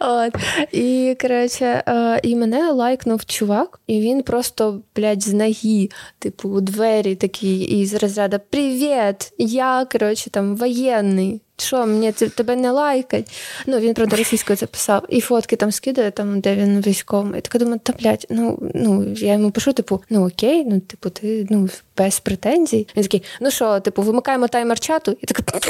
[0.00, 0.34] От.
[0.72, 5.88] І коротше, е, і мене лайкнув чувак, і він просто, блядь, з ноги,
[6.18, 9.32] типу, у двері такий, і з розряду Привіт!
[9.38, 13.32] Я коротше там воєнний що, мені тебе не лайкать.
[13.66, 15.04] Ну, він, правда, російською це писав.
[15.08, 17.38] І фотки там скидає, там, де він військовий.
[17.38, 21.10] І така думаю, та блядь, ну, ну, я йому пишу, типу, ну окей, ну, типу,
[21.10, 22.88] ти ну, без претензій.
[22.96, 25.60] Він такий, ну що, типу, вимикаємо таймер чату, і така.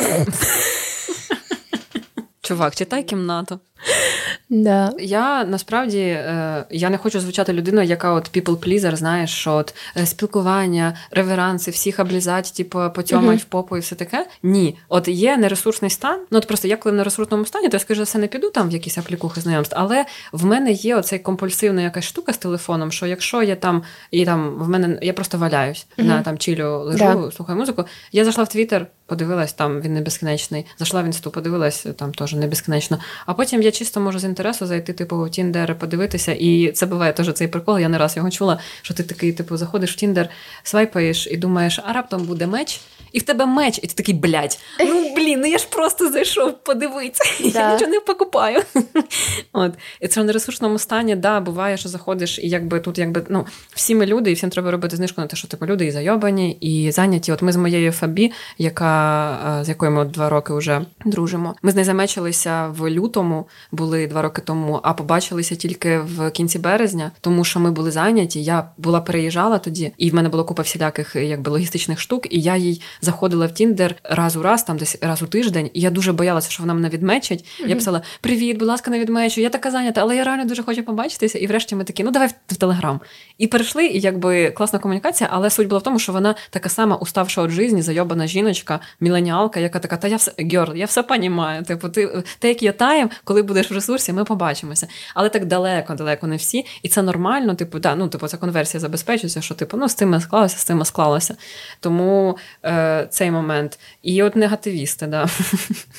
[2.42, 3.60] Чувак, читай кімнату.
[4.50, 4.92] Да.
[4.98, 9.74] Я насправді е, я не хочу звучати людиною, яка от people pleaser, знаєш, що от
[9.96, 13.42] е, спілкування, реверанси, всіх облізать, типу, потьомать uh-huh.
[13.42, 14.26] в попу і все таке.
[14.42, 16.20] Ні, от є нересурсний стан.
[16.30, 18.68] Ну от просто я коли в нересурсному стані, то я скажу, все не піду там
[18.68, 19.74] в якісь аплікухи знайомств.
[19.78, 24.24] Але в мене є оцей компульсивна якась штука з телефоном, що якщо я там і
[24.24, 26.04] там в мене я просто валяюсь uh-huh.
[26.04, 27.36] на там чілю лежу, yeah.
[27.36, 27.84] слухаю музику.
[28.12, 30.66] Я зайшла в Твіттер, подивилась, там він не безкінечний.
[30.78, 32.98] Зайшла в інсту, подивилась, там теж не безкінечно.
[33.26, 36.32] А потім я чисто можу з інтересу зайти, типу, в Тіндер, подивитися.
[36.32, 37.78] І це буває теж цей прикол.
[37.78, 40.28] Я не раз його чула, що ти такий, типу, заходиш в Тіндер,
[40.62, 42.80] свайпаєш і думаєш, а раптом буде match.
[43.12, 46.64] І в тебе match, і ти такий, блядь, ну блін, ну я ж просто зайшов
[46.64, 47.60] подивитися, да.
[47.60, 48.62] я нічого не покупаю.
[49.52, 49.72] От.
[50.00, 53.94] І це в нересурсному стані, да, буває, що заходиш, і якби тут, якби, ну, всі
[53.94, 56.90] ми люди, і всім треба робити знижку на те, що типу люди і зайобані, і
[56.92, 57.32] зайняті.
[57.32, 61.54] От ми з моєю Фабі, яка, е, з якою ми два роки вже дружимо.
[61.62, 66.58] Ми з нею замечилися в лютому, були два роки тому, а побачилися тільки в кінці
[66.58, 68.42] березня, тому що ми були зайняті.
[68.42, 72.56] Я була переїжджала тоді, і в мене була купа всіляких якби логістичних штук, і я
[72.56, 76.12] їй заходила в Тіндер раз у раз, там десь раз у тиждень, і я дуже
[76.12, 77.44] боялася, що вона мене відмечить.
[77.44, 77.68] Mm-hmm.
[77.68, 79.40] Я писала: Привіт, будь ласка, не відмечу.
[79.40, 81.38] Я така зайнята, але я реально дуже хочу побачитися.
[81.38, 83.00] І врешті ми такі, ну давай в Телеграм.
[83.38, 86.96] І перейшли, і якби класна комунікація, але суть була в тому, що вона така сама
[86.96, 91.62] уставша від житті, зайобана жіночка, міленіалка, яка така, та я все гьорл, я все понімаю.
[91.62, 94.88] Типу, ти те, як я таєм, коли будеш в ресурсі, ми побачимося.
[95.14, 96.64] Але так далеко, далеко не всі.
[96.82, 100.20] І це нормально, типу, да, ну типу, ця конверсія забезпечується, що типу, ну з тим
[100.20, 101.36] склалося, з тим склалося.
[101.80, 102.38] Тому.
[102.64, 103.78] Е, цей момент.
[104.02, 105.28] І от негативісти, да.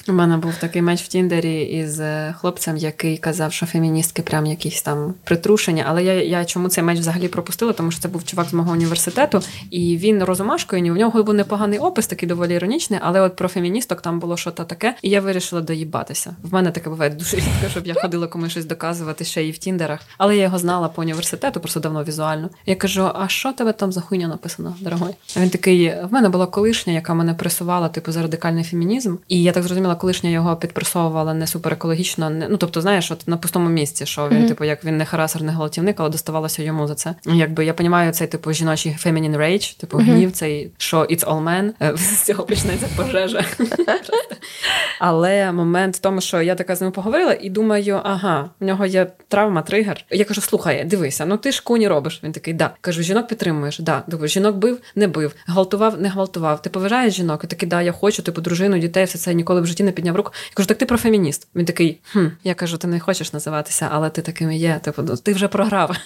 [0.07, 4.45] У мене був такий меч в Тіндері із е, хлопцем, який казав, що феміністки прям
[4.45, 5.85] якісь там притрушення.
[5.87, 7.73] Але я я чому цей меч взагалі пропустила?
[7.73, 11.79] Тому що це був чувак з мого університету, і він розумашкою, у нього був непоганий
[11.79, 15.61] опис, такий доволі іронічний, але от про феміністок там було щось таке, і я вирішила
[15.61, 16.35] доїбатися.
[16.43, 19.57] В мене таке буває дуже рідко, щоб я ходила комусь щось доказувати ще і в
[19.57, 19.99] Тіндерах.
[20.17, 22.49] Але я його знала по університету, просто давно візуально.
[22.65, 25.13] Я кажу: а що тебе там за хуйня написано, дорогой?
[25.37, 29.15] А він такий: в мене була колишня колишня, яка мене пресувала, типу, за радикальний фемінізм.
[29.27, 32.29] І я так зрозуміла, колишня його підпресовувала не супер екологічно.
[32.29, 32.47] Не...
[32.49, 34.47] Ну тобто, знаєш, от на пустому місці, що він, mm-hmm.
[34.47, 37.15] типу, як він не харасер, не гвалтівник, але доставалося йому за це.
[37.25, 40.13] Якби я розумію цей типу жіночий feminine rage, типу mm-hmm.
[40.13, 43.45] гнів, цей що it's all men, е, з цього почнеться пожежа.
[44.99, 48.85] Але момент в тому, що я така з ним поговорила, і думаю, ага, в нього
[48.85, 50.05] є травма, тригер.
[50.09, 52.19] Я кажу: слухай, дивися, ну ти ж куні робиш.
[52.23, 52.71] Він такий, да.
[52.81, 54.03] Кажу, жінок підтримуєш, да.
[54.07, 56.61] Думаю, жінок бив, не бив, гвалтував, не гвалтував.
[56.61, 57.41] Ти поважаєш жінок?
[57.43, 60.15] І такий, да, я хочу, типу, дружину, дітей, все це ніколи в житті не підняв
[60.15, 60.31] руку.
[60.33, 61.47] Я кажу, так ти про фемініст.
[61.55, 64.79] Він такий, хм, я кажу, ти не хочеш називатися, але ти таким є.
[64.83, 65.97] Типу, «Ну, ти вже програв.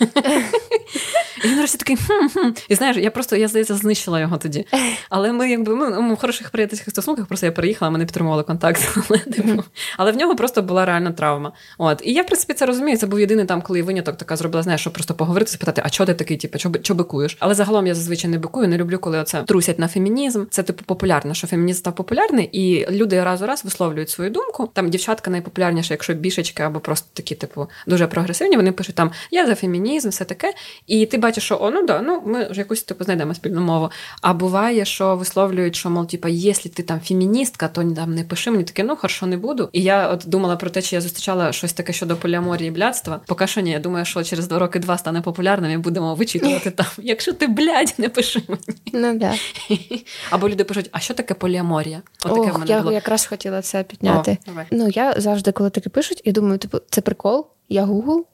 [1.45, 2.51] І він нарешті такий хм-хм.
[2.69, 4.65] І знаєш, я просто я здається знищила його тоді.
[5.09, 8.43] Але ми, якби ми, ми в хороших приятельських стосунках, просто я переїхала, ми не підтримували
[8.43, 8.97] контакт.
[9.09, 9.63] Але типу,
[9.97, 11.51] але в нього просто була реальна травма.
[11.77, 12.97] От і я в принципі це розумію.
[12.97, 16.07] Це був єдиний там, коли виняток така зробила, знаєш, щоб просто поговорити, спитати, а чого
[16.07, 17.37] ти такий, типу, що бикуєш?
[17.39, 20.45] Але загалом я зазвичай не бикую, не люблю, коли оце трусять на фемінізм.
[20.49, 24.69] Це типу популярно, що фемінізм став популярний, і люди раз у раз висловлюють свою думку.
[24.73, 28.55] Там дівчатка найпопулярніша, якщо бішечки або просто такі, типу, дуже прогресивні.
[28.55, 30.53] Вони пишуть там я за фемінізм, все таке.
[30.87, 33.89] І ти бачиш, що о, ну да, ну ми вже якусь типу знайдемо спільну мову.
[34.21, 38.51] А буває, що висловлюють, що мол, типа, якщо ти там феміністка, то там не пиши
[38.51, 39.69] мені таке, ну хорошо, не буду.
[39.71, 43.21] І я от думала про те, чи я зустрічала щось таке щодо поліаморії і блядства.
[43.25, 46.71] Поки що ні, я думаю, що через два роки два стане популярним і будемо вичитувати
[46.71, 46.85] там.
[46.97, 48.61] Якщо ти блядь, не пиши мені.
[48.93, 49.33] Ну да.
[50.29, 52.01] Або люди пишуть, а що таке поліаморія?
[52.25, 52.91] Отаке Ох, в мене я було.
[52.91, 54.37] якраз хотіла це підняти.
[54.47, 57.47] О, ну я завжди, коли таке пишуть, я думаю, типу, це прикол.
[57.69, 58.25] Я Гугл,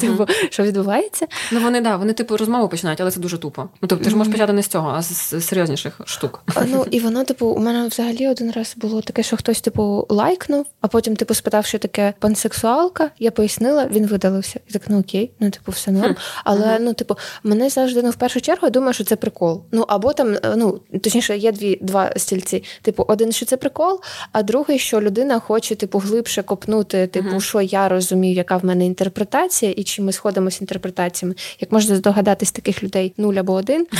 [0.00, 1.26] типу, що відбувається?
[1.52, 3.68] Ну вони да, вони типу розмову починають, але це дуже тупо.
[3.82, 6.42] Ну тобто ти ж можеш почати не з цього, а з серйозніших штук.
[6.66, 10.66] Ну і воно, типу, у мене взагалі один раз було таке, що хтось, типу, лайкнув,
[10.80, 13.10] а потім, типу, спитав, що таке пансексуалка.
[13.18, 14.60] Я пояснила, він видалився.
[14.68, 16.16] І так, ну окей, ну типу, все норм.
[16.44, 19.62] Але ну, типу, мене завжди ну в першу чергу я думаю, що це прикол.
[19.72, 22.64] Ну або там, е, ну точніше, є дві два стільці.
[22.82, 24.00] Типу, один, що це прикол,
[24.32, 28.86] а другий, що людина хоче, типу, глибше копнути, типу, що я розумію, яка в мене
[28.86, 31.34] інтерпретація, і чи ми сходимося інтерпретаціями.
[31.60, 33.86] Як можна здогадатись таких людей нуль або один.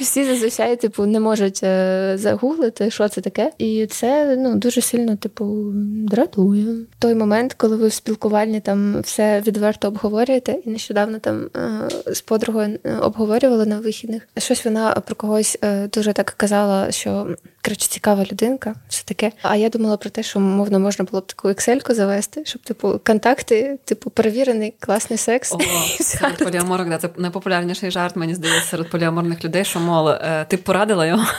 [0.00, 3.52] Всі зазвичай, типу, не можуть е, загуглити, що це таке.
[3.58, 5.70] І це ну, дуже сильно, типу,
[6.08, 6.76] дратує.
[6.98, 12.20] Той момент, коли ви в спілкуванні там все відверто обговорюєте, і нещодавно там е, з
[12.20, 14.28] подругою е, обговорювали на вихідних.
[14.38, 15.58] Щось вона про когось
[15.92, 19.32] дуже так казала, що коротше, цікава людинка, все таке.
[19.42, 23.00] А я думала про те, що мовно можна було б таку ексельку завести, щоб типу
[23.06, 25.52] контакти, типу, перевірений, класний секс.
[25.52, 25.58] О,
[26.00, 30.56] серед поліаморок, да, це найпопулярніший жарт, мені здається, серед поліаморних людей, що мол, е, ти
[30.56, 31.24] порадила його.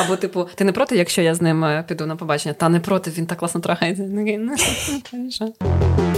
[0.00, 2.54] Або, типу, ти не проти, якщо я з ним е, піду на побачення?
[2.54, 4.02] Та не проти, він так класно трахається.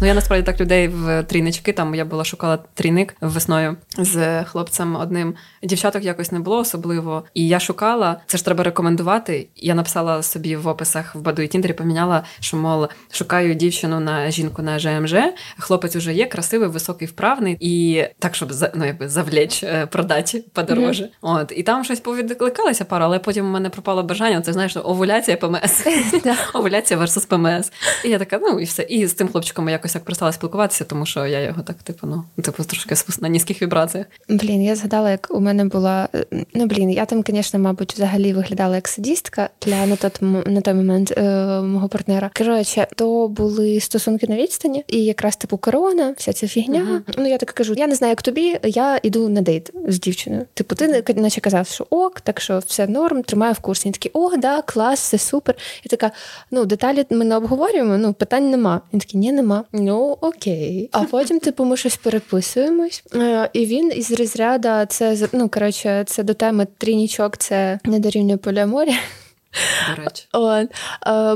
[0.00, 1.72] Ну, я насправді так людей в трійнички.
[1.72, 5.34] Там я була шукала трійник весною з хлопцем одним.
[5.62, 7.24] Дівчаток якось не було особливо.
[7.34, 9.48] І я шукала, це ж треба рекомендувати.
[9.56, 14.30] Я написала собі в описах в Баду і Тіндері, поміняла, що мол, шукаю дівчину на
[14.30, 15.14] жінку на ЖМЖ.
[15.58, 21.04] Хлопець уже є, красивий, високий, вправний, і так, щоб ну, якби завлечь, е, продати подороже.
[21.04, 21.08] Mm-hmm.
[21.20, 24.40] От і там щось повідкликалися пару, але потім у мене пропало бажання.
[24.40, 25.86] Це знаєш, овуляція ПМС.
[26.54, 27.72] Овуляція versus ПМС.
[28.04, 28.82] І я така, ну і все.
[28.82, 32.42] І з тим хлопчиком якось так перестала спілкуватися, тому що я його так, типу, ну,
[32.42, 34.06] типу, трошки на низьких вібраціях.
[34.28, 36.08] Блін, я згадала, як у мене була.
[36.14, 40.10] Е, ну, блін, я там, звісно, мабуть, взагалі виглядала як садістка для на той,
[40.46, 41.22] на той момент е,
[41.60, 42.30] мого партнера.
[42.38, 47.02] Коротше, то були стосунки на відстані, і якраз типу корона, вся ця фігня.
[47.08, 47.14] Uh-huh.
[47.18, 50.46] Ну, я так кажу: я не знаю, як тобі, я йду на дейт з дівчиною.
[50.54, 53.88] Типу, ти наче казав, що ок, так що все норм, тримаю в курсі.
[53.88, 55.54] Він такий, о, да, клас, все супер.
[55.84, 56.10] І така,
[56.50, 58.80] ну, деталі ми не обговорюємо, ну, питань нема.
[58.92, 59.64] Він такий, ні, нема.
[59.80, 60.88] Ну окей.
[60.92, 63.02] А потім, типу, ми щось переписуємось.
[63.14, 68.36] Е, і він із розряду це ну коротше, це до теми трінічок, це не дорівнює
[68.36, 68.98] поліаморія.
[69.96, 70.26] До речі.
[70.32, 70.68] От,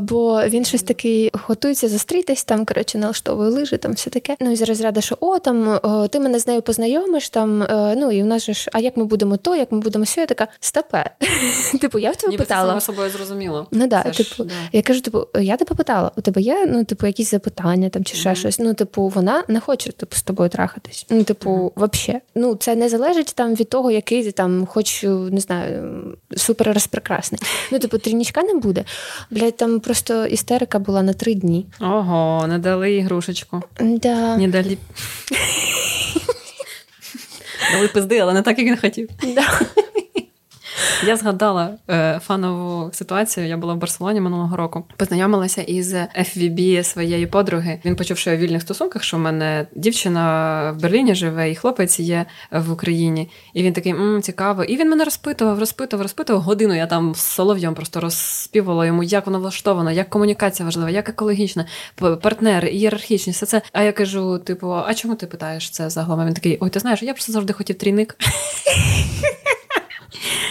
[0.03, 4.37] Бо він щось такий готується зустрітись, там, коротше, налаштовує лижи, там все таке.
[4.41, 7.95] Ну і з розряду, що о, там о, ти мене з нею познайомиш, там, о,
[7.97, 10.21] ну і у нас же ж, а як ми будемо то, як ми будемо сьо,
[10.21, 11.11] я така стопе.
[11.81, 12.75] Типу, я в тебе питала.
[12.75, 13.67] Це собою зрозуміло.
[13.71, 17.31] Ну да, типу, я кажу, типу, я тебе питала, у тебе є ну, типу, якісь
[17.31, 18.59] запитання там чи ще щось.
[18.59, 21.07] Ну, типу, вона не хоче типу, з тобою трахатись.
[21.11, 22.23] Ну, типу, взагалі.
[22.35, 26.05] Ну, це не залежить там від того, який ти там, хоч не знаю,
[26.37, 27.41] супер розпрекрасний.
[27.73, 28.85] Ну, типу, трінічка не буде.
[29.31, 31.67] Блядь, там просто істерика була на три дні.
[31.81, 33.63] Ого, не дали ігрушечку.
[33.81, 34.37] Да.
[34.37, 34.79] Не дали.
[37.73, 39.09] Дали пизди, але не так, як він хотів.
[39.35, 39.61] Да.
[41.07, 43.47] Я згадала е, фанову ситуацію.
[43.47, 44.85] Я була в Барселоні минулого року.
[44.97, 47.81] Познайомилася із FVB своєї подруги.
[47.85, 51.55] Він почув, що я в вільних стосунках, що в мене дівчина в Берліні живе, і
[51.55, 53.29] хлопець є в Україні.
[53.55, 54.65] І він такий м цікаво.
[54.65, 56.43] І він мене розпитував, розпитував, розпитував.
[56.43, 61.09] Годину я там з солов'єм просто розспівала йому, як воно влаштовано, як комунікація важлива, як
[61.09, 61.67] екологічна,
[62.23, 63.63] партнери, ієрархічність, все це.
[63.73, 66.27] А я кажу: типу, а чому ти питаєш це загалом?
[66.27, 68.17] Він такий: Ой, ти знаєш, я просто завжди хотів трійник.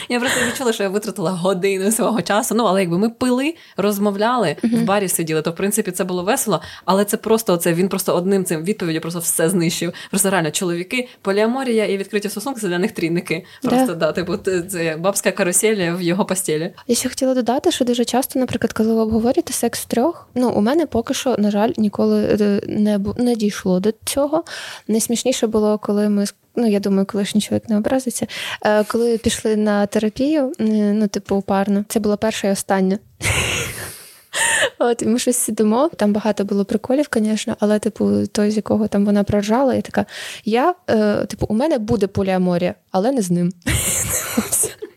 [0.10, 2.55] Я просто відчула, що я витратила годину свого часу.
[2.55, 6.62] Ну, але якби ми пили, розмовляли, в барі сиділи, то в принципі це було весело.
[6.86, 9.93] Але це просто оце, він просто одним цим відповіддю просто все знищив.
[10.10, 13.45] Просто реально чоловіки, поліаморія і відкриті стосунки це для них трійники.
[13.62, 16.74] Просто да, да типу, це бабська карусель в його постелі.
[16.88, 20.62] Я ще хотіла додати, що дуже часто, наприклад, коли ви обговорюєте секс трьох, ну у
[20.62, 24.43] мене поки що, на жаль, ніколи е, не не дійшло до цього.
[24.88, 26.26] Найсмішніше було, коли ми
[26.56, 28.28] ну я думаю, колишній чоловік не образиться.
[28.66, 33.00] Е, коли пішли на терапію, ну, типу, парно, це була перша і остання.
[34.80, 35.89] От, ми щось сидимо.
[35.97, 40.06] Там багато було приколів, звісно, але, типу, той, з якого там вона проржала, я така:
[40.45, 43.54] я, е, типу, у мене буде поліаморія, але не з ним.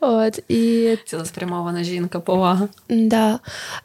[0.00, 0.96] От, і...
[1.04, 2.68] Цілеспрямована жінка, повага.
[2.88, 3.38] Да.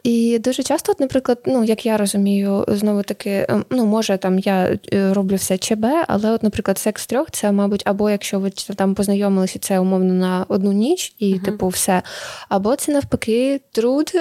[0.03, 4.39] І дуже часто, от, наприклад, ну, як я розумію, знову таки, ем, ну, може, там
[4.39, 8.49] я е, роблю все ЧБ, але, от, наприклад, секс трьох це, мабуть, або якщо ви
[8.49, 12.01] там познайомилися, це умовно на одну ніч, і, uh типу, все,
[12.49, 14.11] або це навпаки труд.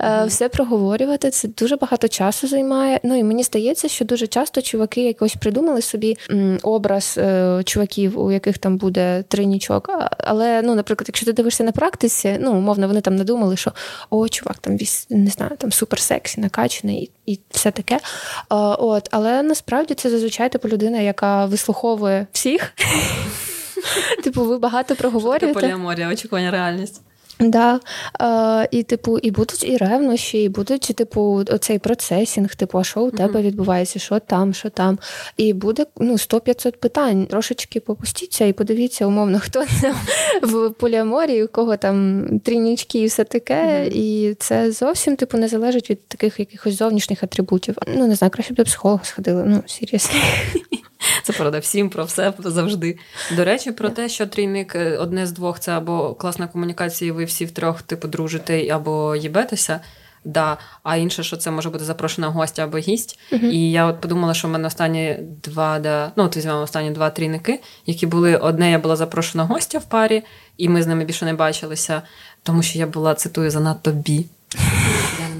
[0.00, 0.26] Mm-hmm.
[0.26, 3.00] Все проговорювати, це дуже багато часу займає.
[3.02, 6.16] Ну і мені здається, що дуже часто чуваки якось придумали собі
[6.62, 9.90] образ е, чуваків, у яких там буде тринічок.
[10.18, 13.72] Але, ну, наприклад, якщо ти дивишся на практиці, ну, умовно, вони там надумали, що
[14.10, 14.78] о, чувак, там
[15.10, 18.00] не знаю, там супер сексі, накачаний і, і все таке.
[18.78, 22.72] От, Але насправді це зазвичай типу людина, яка вислуховує всіх.
[24.24, 25.60] Типу, ви багато проговорюєте.
[25.60, 27.02] Поліаморія, очікування реальність.
[27.40, 27.80] Да,
[28.20, 33.00] е, І, типу, і будуть і ревнощі, і будуть, типу, оцей процесінг, типу, а що
[33.00, 34.98] у тебе відбувається, що там, що там.
[35.36, 37.26] І буде ну, 100-500 питань.
[37.26, 39.64] Трошечки попустіться і подивіться, умовно, хто
[40.42, 43.54] в поліаморі, у кого там трінічки і все таке.
[43.54, 43.92] Mm-hmm.
[43.92, 47.76] І це зовсім типу не залежить від таких якихось зовнішніх атрибутів.
[47.96, 49.44] Ну, не знаю, краще б до психолога сходили.
[49.46, 50.10] Ну, серйозно.
[51.22, 52.98] Це правда, всім про все завжди.
[53.36, 57.12] До речі, про те, що трійник е, одне з двох це або класна комунікація, і
[57.12, 59.80] ви всі втрьох, типу, дружите або їбетеся.
[60.24, 60.56] да.
[60.82, 63.18] А інше, що це може бути запрошена гостя або гість.
[63.32, 63.50] Uh-huh.
[63.50, 67.10] І я от подумала, що в мене останні два, да, ну от візьмемо останні два
[67.10, 70.22] трійники, які були одне, я була запрошена гостя в парі,
[70.56, 72.02] і ми з ними більше не бачилися,
[72.42, 74.26] тому що я була цитую занадто бі.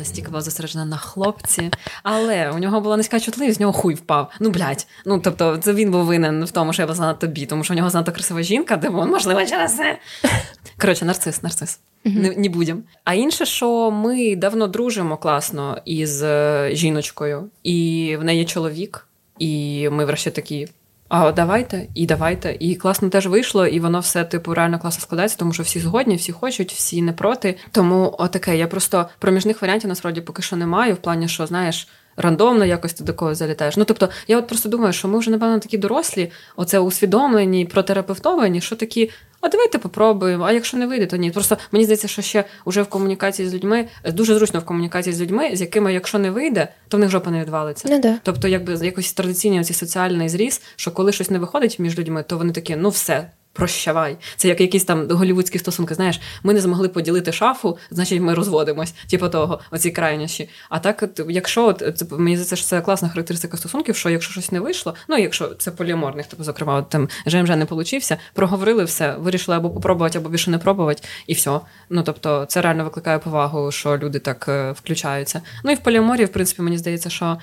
[0.06, 1.70] Настільки була зосереджена на хлопці,
[2.02, 4.30] але у нього була низька чутливість, з нього хуй впав.
[4.40, 4.86] Ну, блядь.
[5.04, 7.74] Ну, тобто, це він був винен в тому, що я була занадто бі, тому що
[7.74, 9.98] у нього занадто красива жінка, де можливо, через це.
[10.80, 11.80] Коротше, нарцис, нарцис.
[12.04, 12.80] Не, не будемо.
[13.04, 19.06] А інше, що ми давно дружимо класно із е, жіночкою, і в неї чоловік,
[19.38, 20.68] і ми врешті такі.
[21.08, 22.56] А давайте, і давайте.
[22.60, 26.16] І класно теж вийшло, і воно все типу реально класно складається, тому що всі згодні,
[26.16, 27.56] всі хочуть, всі не проти.
[27.70, 28.56] Тому отаке.
[28.56, 31.88] Я просто проміжних варіантів насправді поки що не маю, в плані, що знаєш.
[32.16, 33.76] Рандомно якось ти до когось залітаєш.
[33.76, 38.60] Ну тобто, я от просто думаю, що ми вже напевно такі дорослі, оце усвідомлені, протерапевтовані,
[38.60, 39.10] що такі
[39.46, 40.44] а давайте попробуємо.
[40.44, 41.30] А якщо не вийде, то ні.
[41.30, 45.20] Просто мені здається, що ще вже в комунікації з людьми дуже зручно в комунікації з
[45.20, 47.88] людьми, з якими, якщо не вийде, то в них жопа не відвалиться.
[47.90, 48.18] Ну, да.
[48.22, 52.38] Тобто, якби якось традиційний оці соціальний зріз, що коли щось не виходить між людьми, то
[52.38, 54.16] вони такі, ну все прощавай.
[54.36, 55.94] Це як якісь там голівудські стосунки.
[55.94, 60.48] Знаєш, ми не змогли поділити шафу, значить ми розводимось, типу того, оці крайніші.
[60.68, 64.60] А так, якщо це мені здається, що це класна характеристика стосунків, що якщо щось не
[64.60, 69.56] вийшло, ну якщо це поліаморних, тобто, зокрема, от, там ЖМЖ не получився, проговорили все, вирішили
[69.56, 71.60] або попробувати, або більше не пробувати, і все.
[71.90, 75.42] Ну тобто, це реально викликає повагу, що люди так е, включаються.
[75.64, 77.38] Ну і в поліаморі, в принципі, мені здається, що.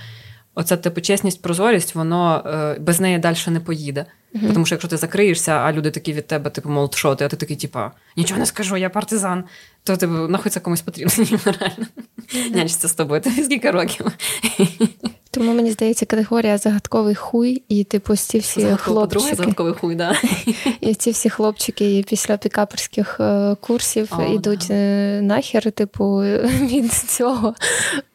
[0.55, 4.05] Оця типу чесність, прозорість, воно е, без неї далі не поїде.
[4.35, 4.53] Mm-hmm.
[4.53, 7.27] Тому що якщо ти закриєшся, а люди такі від тебе, типу, мол, що ти, а
[7.27, 9.43] ти такий, типа, нічого не скажу, я партизан,
[9.83, 11.13] то типу, нахуй це комусь потрібно,
[11.45, 11.85] реально.
[12.17, 12.55] Mm-hmm.
[12.55, 14.05] Нянчиться з тобою, тобі скільки років.
[15.33, 19.35] Тому мені здається, категорія загадковий хуй, і типу ці всі Загадкова хлопчики.
[19.35, 20.15] загадковий хуй, да.
[20.81, 24.73] І ці всі хлопчики після пікаперських е, курсів oh, ідуть да.
[24.73, 26.17] Е, нахер, типу,
[26.61, 27.55] від цього,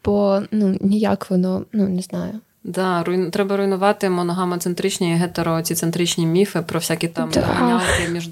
[0.05, 2.41] бо ну ніяк воно, ну не знаю.
[2.65, 7.81] Да, руйну треба руйнувати моногамоцентричні і гетероціцентричні міфи про всякі там да.
[8.13, 8.31] між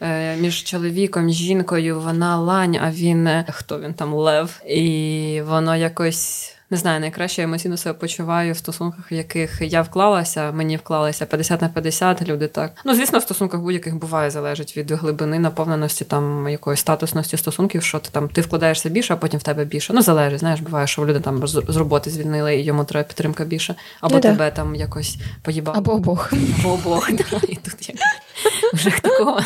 [0.00, 2.00] е, між чоловіком, жінкою.
[2.00, 7.76] Вона лань, а він хто він там лев, і воно якось не знаю, найкраще емоційно
[7.76, 12.72] себе почуваю в стосунках, в яких я вклалася, мені вклалися 50 на 50, люди так.
[12.84, 17.98] Ну, звісно, в стосунках будь-яких буває, залежить від глибини, наповненості, там якоїсь статусності стосунків, що
[17.98, 19.92] ти там ти вкладаєшся більше, а потім в тебе більше.
[19.92, 23.74] Ну, залежить, знаєш, буває, що люди там з, роботи звільнили і йому треба підтримка більше,
[24.00, 24.50] або ну, тебе да.
[24.50, 25.76] там якось поїбав.
[25.76, 26.32] Або обох.
[26.60, 27.10] Або обох,
[27.48, 27.98] і тут як
[28.72, 29.40] вже такого.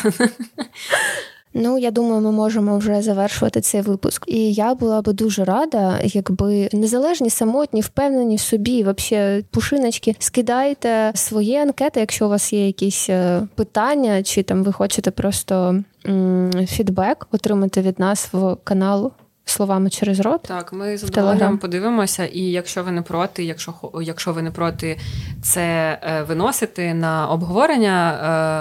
[1.57, 4.23] Ну, я думаю, ми можемо вже завершувати цей випуск.
[4.27, 11.11] І я була би дуже рада, якби незалежні, самотні, впевнені в собі, вообще пушиночки, скидайте
[11.15, 16.51] свої анкети, якщо у вас є якісь е, питання, чи там ви хочете просто м-
[16.67, 19.11] фідбек отримати від нас в каналу.
[19.47, 20.41] Словами через рот.
[20.41, 24.97] Так, ми задоволенням подивимося, і якщо ви не проти, якщо якщо ви не проти
[25.43, 28.11] це е, виносити на обговорення,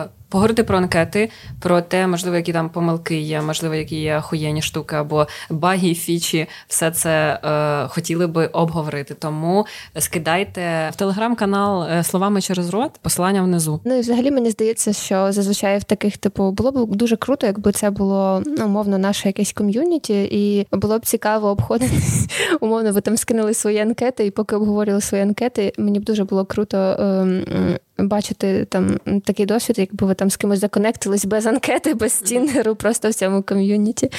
[0.07, 1.31] е, поговорити про анкети,
[1.61, 6.47] про те, можливо, які там помилки є, можливо, які є охуєнні штуки або баги, фічі,
[6.69, 9.15] все це е, хотіли би обговорити.
[9.15, 9.67] Тому
[9.99, 13.81] скидайте в телеграм-канал е, словами через рот, посилання внизу.
[13.85, 17.73] Ну і взагалі мені здається, що зазвичай в таких типу було б дуже круто, якби
[17.73, 22.27] це було ну, умовно наше якесь ком'юніті, і було б цікаво обходитись.
[22.61, 26.45] Умовно, ви там скинули свої анкети, і поки обговорювали свої анкети, мені б дуже було
[26.45, 26.77] круто.
[26.77, 32.75] Е, бачити там такий досвід, якби ви там з кимось законектились без анкети, без тіндеру,
[32.75, 34.11] просто в цьому ком'юніті.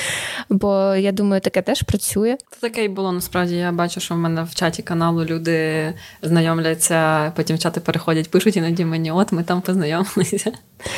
[0.50, 2.38] Бо я думаю, таке теж працює.
[2.52, 3.56] Це таке й було насправді.
[3.56, 8.58] Я бачу, що в мене в чаті каналу люди знайомляться, потім в чати переходять, пишуть
[8.58, 10.52] іноді мені, от ми там познайомилися.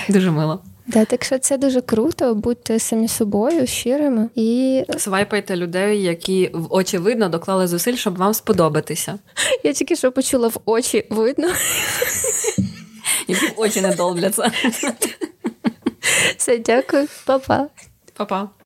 [0.10, 0.62] Дуже мило.
[0.88, 6.74] Да, так що це дуже круто, будьте самі собою, щирими і свайпайте людей, які в
[6.74, 9.20] очі видно доклали зусиль, щоб вам сподобатися.
[9.64, 11.48] Я тільки що почула в очі видно.
[13.28, 14.52] Які в очі не долбляться.
[16.38, 17.68] Все, дякую, Па-па.
[18.14, 18.50] Па-па.